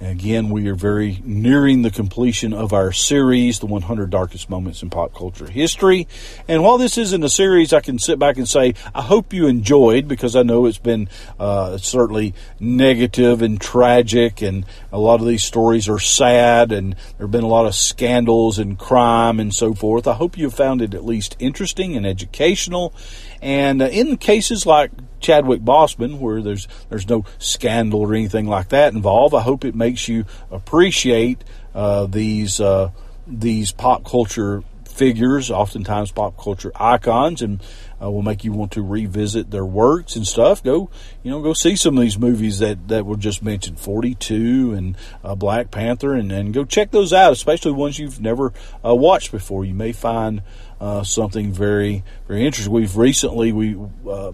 Again, 0.02 0.50
we 0.50 0.68
are 0.68 0.76
very 0.76 1.22
nearing 1.24 1.82
the 1.82 1.92
completion 1.92 2.52
of 2.52 2.74
our 2.74 2.92
series, 2.92 3.60
The 3.60 3.68
100 3.68 4.10
Darkest 4.10 4.50
Moments 4.50 4.84
in 4.84 4.90
Pop 4.90 5.14
Culture 5.14 5.50
History. 5.50 6.08
And 6.48 6.62
while 6.62 6.78
this 6.78 6.98
isn't 6.98 7.24
a 7.24 7.30
series, 7.30 7.72
I 7.72 7.80
can 7.80 8.00
sit 8.00 8.20
back 8.20 8.38
and 8.38 8.48
say, 8.48 8.74
I 8.94 9.02
hope 9.02 9.32
you 9.32 9.48
enjoyed 9.48 10.08
because 10.08 10.36
I 10.36 10.44
know 10.44 10.66
it's 10.66 10.78
been 10.78 11.08
uh, 11.40 11.78
certainly 11.78 12.34
negative 12.60 13.42
and 13.42 13.62
tragic, 13.62 14.42
and 14.42 14.66
a 14.92 15.00
lot 15.00 15.22
of 15.22 15.28
these 15.28 15.44
stories 15.44 15.88
are 15.88 16.00
sad, 16.00 16.72
and 16.72 16.94
there 16.94 17.26
have 17.26 17.32
been 17.32 17.44
a 17.44 17.48
lot 17.48 17.66
of 17.66 17.76
scandals 17.76 18.60
and 18.60 18.78
crime 18.78 19.40
and 19.40 19.54
so 19.54 19.74
forth. 19.74 20.06
I 20.06 20.14
hope 20.14 20.38
you 20.38 20.50
found 20.50 20.82
it 20.82 20.94
at 20.94 21.06
least 21.06 21.38
interesting 21.40 21.96
and 21.96 22.06
educational. 22.06 22.94
And 23.42 23.82
uh, 23.82 23.86
in 23.86 24.18
cases 24.18 24.66
like 24.66 24.92
Chadwick 25.24 25.62
Boseman, 25.62 26.20
where 26.20 26.42
there's 26.42 26.68
there's 26.90 27.08
no 27.10 27.26
scandal 27.40 28.02
or 28.02 28.14
anything 28.14 28.48
like 28.48 28.70
that 28.70 28.94
involved. 28.94 29.34
I 29.34 29.42
hope 29.42 29.66
it 29.66 29.76
makes 29.76 30.08
you 30.08 30.26
appreciate 30.52 31.44
uh, 31.74 32.06
these 32.06 32.60
uh, 32.60 32.92
these 33.26 33.72
pop 33.72 34.06
culture 34.06 34.64
figures, 34.94 35.50
oftentimes 35.52 36.12
pop 36.12 36.38
culture 36.38 36.72
icons, 36.76 37.42
and 37.42 37.62
uh, 38.02 38.10
will 38.10 38.22
make 38.22 38.44
you 38.44 38.52
want 38.52 38.72
to 38.74 38.82
revisit 38.82 39.52
their 39.52 39.66
works 39.66 40.16
and 40.16 40.26
stuff. 40.28 40.64
Go, 40.64 40.90
you 41.24 41.32
know, 41.32 41.42
go 41.42 41.54
see 41.54 41.76
some 41.76 41.98
of 41.98 42.02
these 42.02 42.18
movies 42.18 42.60
that, 42.60 42.88
that 42.88 43.06
were 43.06 43.18
just 43.18 43.44
mentioned, 43.44 43.80
42 43.80 44.74
and 44.74 44.98
uh, 45.24 45.36
Black 45.36 45.72
Panther, 45.72 46.14
and, 46.14 46.32
and 46.32 46.54
go 46.54 46.64
check 46.64 46.92
those 46.92 47.12
out, 47.12 47.34
especially 47.34 47.72
ones 47.72 48.00
you've 48.00 48.22
never 48.22 48.54
uh, 48.86 48.94
watched 48.94 49.32
before. 49.32 49.66
You 49.66 49.74
may 49.74 49.92
find 49.92 50.42
uh, 50.80 51.04
something 51.04 51.52
very, 51.52 52.04
very 52.28 52.46
interesting. 52.46 52.74
We've 52.74 52.96
recently, 52.96 53.52
we, 53.52 53.78
uh, 54.10 54.32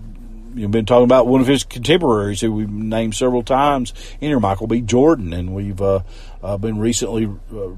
You've 0.55 0.71
been 0.71 0.85
talking 0.85 1.03
about 1.03 1.27
one 1.27 1.41
of 1.41 1.47
his 1.47 1.63
contemporaries 1.63 2.41
who 2.41 2.51
we've 2.51 2.69
named 2.69 3.15
several 3.15 3.43
times 3.43 3.93
in 4.19 4.29
here, 4.29 4.39
Michael 4.39 4.67
B. 4.67 4.81
Jordan, 4.81 5.33
and 5.33 5.53
we've 5.53 5.81
uh, 5.81 6.01
uh, 6.43 6.57
been 6.57 6.79
recently 6.79 7.29
uh, 7.53 7.69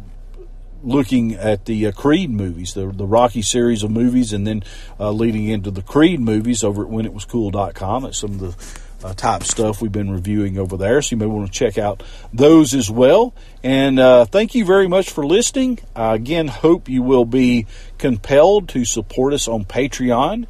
looking 0.84 1.36
at 1.36 1.65
the 1.65 1.88
uh, 1.88 1.91
Creed 1.91 2.30
movies, 2.30 2.74
the, 2.74 2.88
the 2.88 3.05
Rocky 3.05 3.41
series 3.41 3.84
of 3.84 3.91
movies, 3.91 4.34
and 4.34 4.47
then 4.47 4.63
uh, 4.99 5.11
leading 5.11 5.47
into 5.47 5.72
the 5.72 5.82
Creed 5.82 6.19
movies 6.19 6.63
over 6.63 6.84
at 6.84 6.89
whenitwascool.com. 6.89 8.03
That's 8.03 8.19
some 8.19 8.32
of 8.32 8.39
the 8.39 9.07
uh, 9.07 9.13
type 9.13 9.43
stuff 9.43 9.82
we've 9.82 9.91
been 9.91 10.11
reviewing 10.11 10.57
over 10.57 10.78
there. 10.78 11.01
So 11.01 11.15
you 11.15 11.17
may 11.17 11.26
want 11.26 11.51
to 11.51 11.57
check 11.57 11.78
out 11.78 12.03
those 12.34 12.74
as 12.74 12.89
well. 12.89 13.34
And 13.63 13.99
uh, 13.99 14.26
thank 14.26 14.55
you 14.55 14.65
very 14.65 14.88
much 14.88 15.09
for 15.09 15.26
listening. 15.26 15.80
I 15.95 16.15
again, 16.15 16.47
hope 16.47 16.89
you 16.89 17.01
will 17.01 17.26
be 17.26 17.65
compelled 17.97 18.69
to 18.69 18.86
support 18.86 19.34
us 19.34 19.47
on 19.47 19.65
Patreon. 19.65 20.45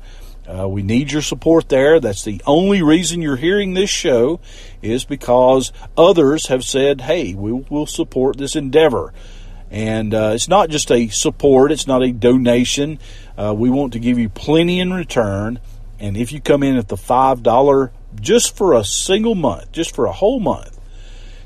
Uh, 0.48 0.68
we 0.68 0.82
need 0.82 1.12
your 1.12 1.22
support 1.22 1.70
there. 1.70 2.00
That's 2.00 2.24
the 2.24 2.42
only 2.46 2.82
reason 2.82 3.22
you're 3.22 3.36
hearing 3.36 3.74
this 3.74 3.90
show 3.90 4.40
is 4.82 5.06
because 5.06 5.72
others 5.96 6.48
have 6.48 6.64
said, 6.64 7.02
hey, 7.02 7.34
we 7.34 7.52
will 7.52 7.86
support 7.86 8.38
this 8.38 8.56
endeavor. 8.56 9.14
And 9.70 10.14
uh, 10.14 10.32
it's 10.34 10.50
not 10.50 10.70
just 10.70 10.92
a 10.92 11.08
support, 11.08 11.72
it's 11.72 11.88
not 11.88 12.04
a 12.04 12.12
donation. 12.12 13.00
Uh, 13.38 13.54
we 13.56 13.70
want 13.70 13.94
to 13.94 14.00
give 14.00 14.20
you 14.20 14.28
plenty 14.28 14.80
in 14.80 14.92
return. 14.92 15.60
And 16.00 16.18
if 16.18 16.32
you 16.32 16.42
come 16.42 16.64
in 16.64 16.76
at 16.76 16.90
the 16.90 16.98
$5 16.98 17.92
just 18.20 18.58
for 18.58 18.74
a 18.74 18.84
single 18.84 19.36
month, 19.36 19.72
just 19.72 19.96
for 19.96 20.06
a 20.06 20.12
whole 20.12 20.40
month, 20.40 20.80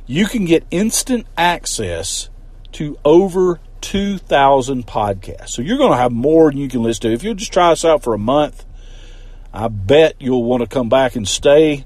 you 0.08 0.26
can 0.26 0.46
get 0.46 0.66
instant 0.72 1.28
access 1.38 2.30
to 2.74 2.98
over 3.06 3.60
2,000 3.82 4.88
podcasts. 4.88 5.50
So 5.50 5.62
you're 5.62 5.78
going 5.78 5.92
to 5.92 5.98
have 5.98 6.12
more 6.12 6.50
than 6.50 6.60
you 6.60 6.68
can 6.68 6.82
listen 6.82 7.02
to. 7.02 7.14
If 7.14 7.24
you'll 7.24 7.36
just 7.36 7.54
try 7.54 7.72
us 7.72 7.86
out 7.86 8.02
for 8.02 8.16
a 8.16 8.20
month, 8.20 8.65
I 9.56 9.68
bet 9.68 10.16
you'll 10.20 10.44
want 10.44 10.62
to 10.62 10.68
come 10.68 10.90
back 10.90 11.16
and 11.16 11.28
stay. 11.28 11.86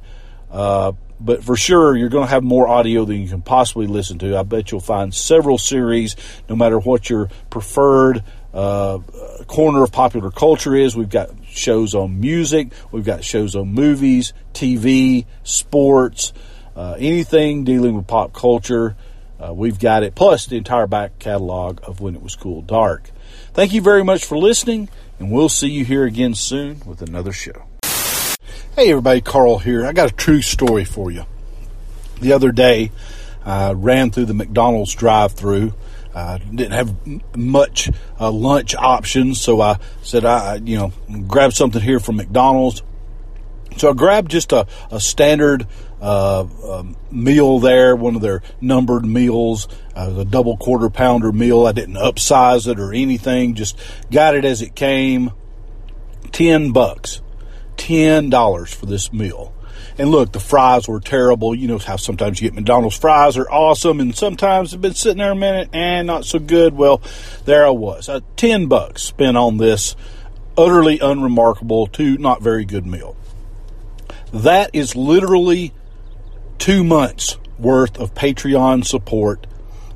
Uh, 0.51 0.93
but 1.19 1.43
for 1.43 1.55
sure, 1.55 1.95
you're 1.95 2.09
going 2.09 2.25
to 2.25 2.31
have 2.31 2.43
more 2.43 2.67
audio 2.67 3.05
than 3.05 3.21
you 3.21 3.27
can 3.27 3.41
possibly 3.41 3.87
listen 3.87 4.19
to. 4.19 4.37
I 4.37 4.43
bet 4.43 4.71
you'll 4.71 4.79
find 4.79 5.13
several 5.13 5.57
series, 5.57 6.15
no 6.47 6.55
matter 6.55 6.79
what 6.79 7.09
your 7.09 7.29
preferred 7.49 8.23
uh, 8.53 8.99
corner 9.47 9.83
of 9.83 9.91
popular 9.91 10.31
culture 10.31 10.75
is. 10.75 10.95
We've 10.95 11.09
got 11.09 11.29
shows 11.45 11.93
on 11.93 12.19
music, 12.19 12.71
we've 12.91 13.05
got 13.05 13.23
shows 13.23 13.55
on 13.55 13.73
movies, 13.73 14.33
TV, 14.53 15.25
sports, 15.43 16.33
uh, 16.75 16.95
anything 16.97 17.65
dealing 17.65 17.95
with 17.95 18.07
pop 18.07 18.33
culture. 18.33 18.95
Uh, 19.39 19.53
we've 19.53 19.79
got 19.79 20.03
it, 20.03 20.15
plus 20.15 20.47
the 20.47 20.57
entire 20.57 20.87
back 20.87 21.17
catalog 21.19 21.79
of 21.83 22.01
When 22.01 22.15
It 22.15 22.21
Was 22.21 22.35
Cool 22.35 22.61
Dark. 22.61 23.09
Thank 23.53 23.73
you 23.73 23.81
very 23.81 24.03
much 24.03 24.25
for 24.25 24.37
listening, 24.37 24.89
and 25.19 25.29
we'll 25.29 25.49
see 25.49 25.69
you 25.69 25.85
here 25.85 26.05
again 26.05 26.33
soon 26.33 26.81
with 26.85 27.01
another 27.01 27.31
show. 27.33 27.65
Hey 28.75 28.89
everybody, 28.89 29.21
Carl 29.21 29.59
here. 29.59 29.85
I 29.85 29.91
got 29.91 30.11
a 30.11 30.15
true 30.15 30.41
story 30.41 30.85
for 30.85 31.11
you. 31.11 31.25
The 32.21 32.33
other 32.33 32.51
day, 32.51 32.91
I 33.45 33.73
ran 33.73 34.11
through 34.11 34.25
the 34.25 34.33
McDonald's 34.33 34.95
drive-through. 34.95 35.73
I 36.15 36.37
didn't 36.37 36.71
have 36.71 37.35
much 37.37 37.89
uh, 38.19 38.31
lunch 38.31 38.75
options, 38.75 39.39
so 39.39 39.61
I 39.61 39.79
said, 40.01 40.25
I 40.25 40.55
you 40.55 40.77
know, 40.77 41.21
grab 41.27 41.53
something 41.53 41.81
here 41.81 41.99
from 41.99 42.15
McDonald's. 42.15 42.81
So 43.77 43.91
I 43.91 43.93
grabbed 43.93 44.31
just 44.31 44.51
a, 44.51 44.65
a 44.91 44.99
standard 44.99 45.67
uh, 46.01 46.45
um, 46.63 46.95
meal 47.11 47.59
there, 47.59 47.95
one 47.95 48.15
of 48.15 48.21
their 48.21 48.41
numbered 48.61 49.05
meals, 49.05 49.67
uh, 49.95 50.13
a 50.19 50.25
double 50.25 50.57
quarter 50.57 50.89
pounder 50.89 51.31
meal. 51.31 51.65
I 51.65 51.71
didn't 51.71 51.95
upsize 51.95 52.67
it 52.67 52.79
or 52.79 52.93
anything, 52.93 53.55
just 53.55 53.77
got 54.11 54.35
it 54.35 54.45
as 54.45 54.61
it 54.61 54.75
came. 54.75 55.31
Ten 56.31 56.71
bucks. 56.71 57.21
$10 57.79 58.75
for 58.75 58.85
this 58.85 59.11
meal. 59.11 59.53
And 59.97 60.11
look, 60.11 60.31
the 60.31 60.39
fries 60.39 60.87
were 60.87 60.99
terrible. 60.99 61.55
You 61.55 61.67
know 61.67 61.77
how 61.77 61.95
sometimes 61.95 62.39
you 62.39 62.47
get 62.47 62.55
McDonald's 62.55 62.97
fries 62.97 63.37
are 63.37 63.49
awesome, 63.49 63.99
and 63.99 64.15
sometimes 64.15 64.71
they've 64.71 64.79
been 64.79 64.93
sitting 64.93 65.17
there 65.17 65.31
a 65.31 65.35
minute 65.35 65.69
and 65.73 66.07
not 66.07 66.25
so 66.25 66.39
good. 66.39 66.75
Well, 66.75 67.01
there 67.45 67.65
I 67.65 67.71
was. 67.71 68.07
Uh, 68.07 68.21
10 68.35 68.67
bucks 68.67 69.01
spent 69.01 69.35
on 69.35 69.57
this 69.57 69.95
utterly 70.57 70.99
unremarkable 70.99 71.87
to 71.87 72.17
not 72.17 72.41
very 72.41 72.65
good 72.65 72.85
meal. 72.85 73.17
That 74.31 74.69
is 74.73 74.95
literally 74.95 75.73
two 76.59 76.83
months 76.83 77.37
worth 77.57 77.97
of 77.97 78.13
Patreon 78.13 78.85
support 78.85 79.47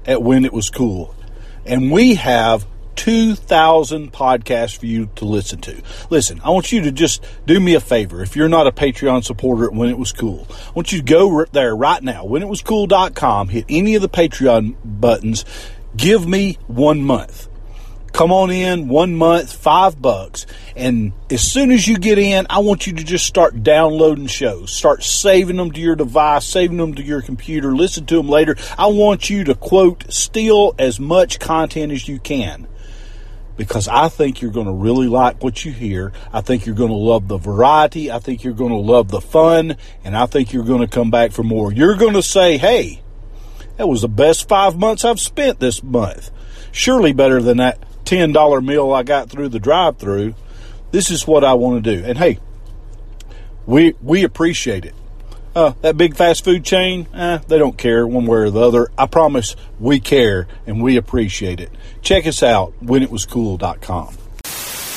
at 0.05 0.23
when 0.23 0.45
it 0.45 0.53
was 0.53 0.69
cool. 0.69 1.13
And 1.65 1.91
we 1.91 2.15
have 2.15 2.65
2,000 2.95 4.11
podcasts 4.11 4.77
for 4.77 4.85
you 4.85 5.09
to 5.15 5.25
listen 5.25 5.59
to. 5.61 5.81
Listen, 6.09 6.39
I 6.43 6.49
want 6.49 6.71
you 6.71 6.81
to 6.81 6.91
just 6.91 7.23
do 7.45 7.59
me 7.59 7.75
a 7.75 7.79
favor. 7.79 8.21
If 8.21 8.35
you're 8.35 8.49
not 8.49 8.67
a 8.67 8.71
Patreon 8.71 9.23
supporter 9.23 9.65
at 9.65 9.73
when 9.73 9.89
it 9.89 9.97
was 9.97 10.11
cool, 10.11 10.47
I 10.49 10.71
want 10.71 10.91
you 10.91 10.99
to 10.99 11.03
go 11.03 11.45
there 11.45 11.75
right 11.75 12.01
now, 12.01 12.23
whenitwascool.com, 12.25 13.49
hit 13.49 13.65
any 13.69 13.95
of 13.95 14.01
the 14.01 14.09
Patreon 14.09 14.75
buttons, 14.83 15.45
give 15.95 16.27
me 16.27 16.57
one 16.67 17.01
month. 17.01 17.49
Come 18.13 18.31
on 18.31 18.51
in, 18.51 18.89
one 18.89 19.15
month, 19.15 19.51
five 19.51 19.99
bucks. 19.99 20.45
And 20.75 21.13
as 21.31 21.41
soon 21.41 21.71
as 21.71 21.87
you 21.87 21.97
get 21.97 22.19
in, 22.19 22.45
I 22.47 22.59
want 22.59 22.85
you 22.85 22.93
to 22.93 23.03
just 23.03 23.25
start 23.25 23.63
downloading 23.63 24.27
shows. 24.27 24.71
Start 24.71 25.03
saving 25.03 25.57
them 25.57 25.71
to 25.71 25.81
your 25.81 25.95
device, 25.95 26.45
saving 26.45 26.77
them 26.77 26.93
to 26.93 27.01
your 27.01 27.23
computer, 27.23 27.75
listen 27.75 28.05
to 28.05 28.17
them 28.17 28.29
later. 28.29 28.55
I 28.77 28.87
want 28.87 29.31
you 29.31 29.43
to 29.45 29.55
quote, 29.55 30.13
steal 30.13 30.75
as 30.77 30.99
much 30.99 31.39
content 31.39 31.91
as 31.91 32.07
you 32.07 32.19
can 32.19 32.67
because 33.57 33.87
I 33.87 34.09
think 34.09 34.41
you're 34.41 34.51
going 34.51 34.67
to 34.67 34.73
really 34.73 35.07
like 35.07 35.43
what 35.43 35.65
you 35.65 35.71
hear. 35.71 36.13
I 36.31 36.41
think 36.41 36.67
you're 36.67 36.75
going 36.75 36.91
to 36.91 36.95
love 36.95 37.27
the 37.27 37.37
variety. 37.37 38.11
I 38.11 38.19
think 38.19 38.43
you're 38.43 38.53
going 38.53 38.71
to 38.71 38.77
love 38.77 39.09
the 39.09 39.21
fun. 39.21 39.77
And 40.03 40.15
I 40.15 40.27
think 40.27 40.53
you're 40.53 40.63
going 40.63 40.81
to 40.81 40.87
come 40.87 41.09
back 41.09 41.31
for 41.31 41.43
more. 41.43 41.73
You're 41.73 41.95
going 41.95 42.13
to 42.13 42.23
say, 42.23 42.57
hey, 42.57 43.01
that 43.77 43.87
was 43.87 44.01
the 44.01 44.07
best 44.07 44.47
five 44.47 44.77
months 44.77 45.03
I've 45.03 45.19
spent 45.19 45.59
this 45.59 45.81
month. 45.81 46.29
Surely 46.71 47.13
better 47.13 47.41
than 47.41 47.57
that 47.57 47.79
$10 48.05 48.65
meal 48.65 48.91
I 48.91 49.03
got 49.03 49.29
through 49.29 49.49
the 49.49 49.59
drive 49.59 49.97
through. 49.97 50.35
This 50.91 51.09
is 51.09 51.27
what 51.27 51.43
I 51.43 51.53
want 51.53 51.83
to 51.83 51.95
do. 51.95 52.05
And 52.05 52.17
hey, 52.17 52.39
we, 53.65 53.95
we 54.01 54.23
appreciate 54.23 54.85
it. 54.85 54.95
Uh, 55.55 55.73
that 55.81 55.97
big 55.97 56.15
fast 56.15 56.43
food 56.43 56.65
chain, 56.65 57.07
eh, 57.13 57.37
they 57.47 57.59
don't 57.59 57.77
care 57.77 58.07
one 58.07 58.25
way 58.25 58.39
or 58.39 58.49
the 58.49 58.59
other. 58.59 58.89
I 58.97 59.05
promise 59.05 59.55
we 59.79 59.99
care 59.99 60.47
and 60.65 60.81
we 60.81 60.97
appreciate 60.97 61.59
it. 61.59 61.71
Check 62.01 62.25
us 62.25 62.41
out, 62.41 62.73
whenitwascool.com. 62.83 64.22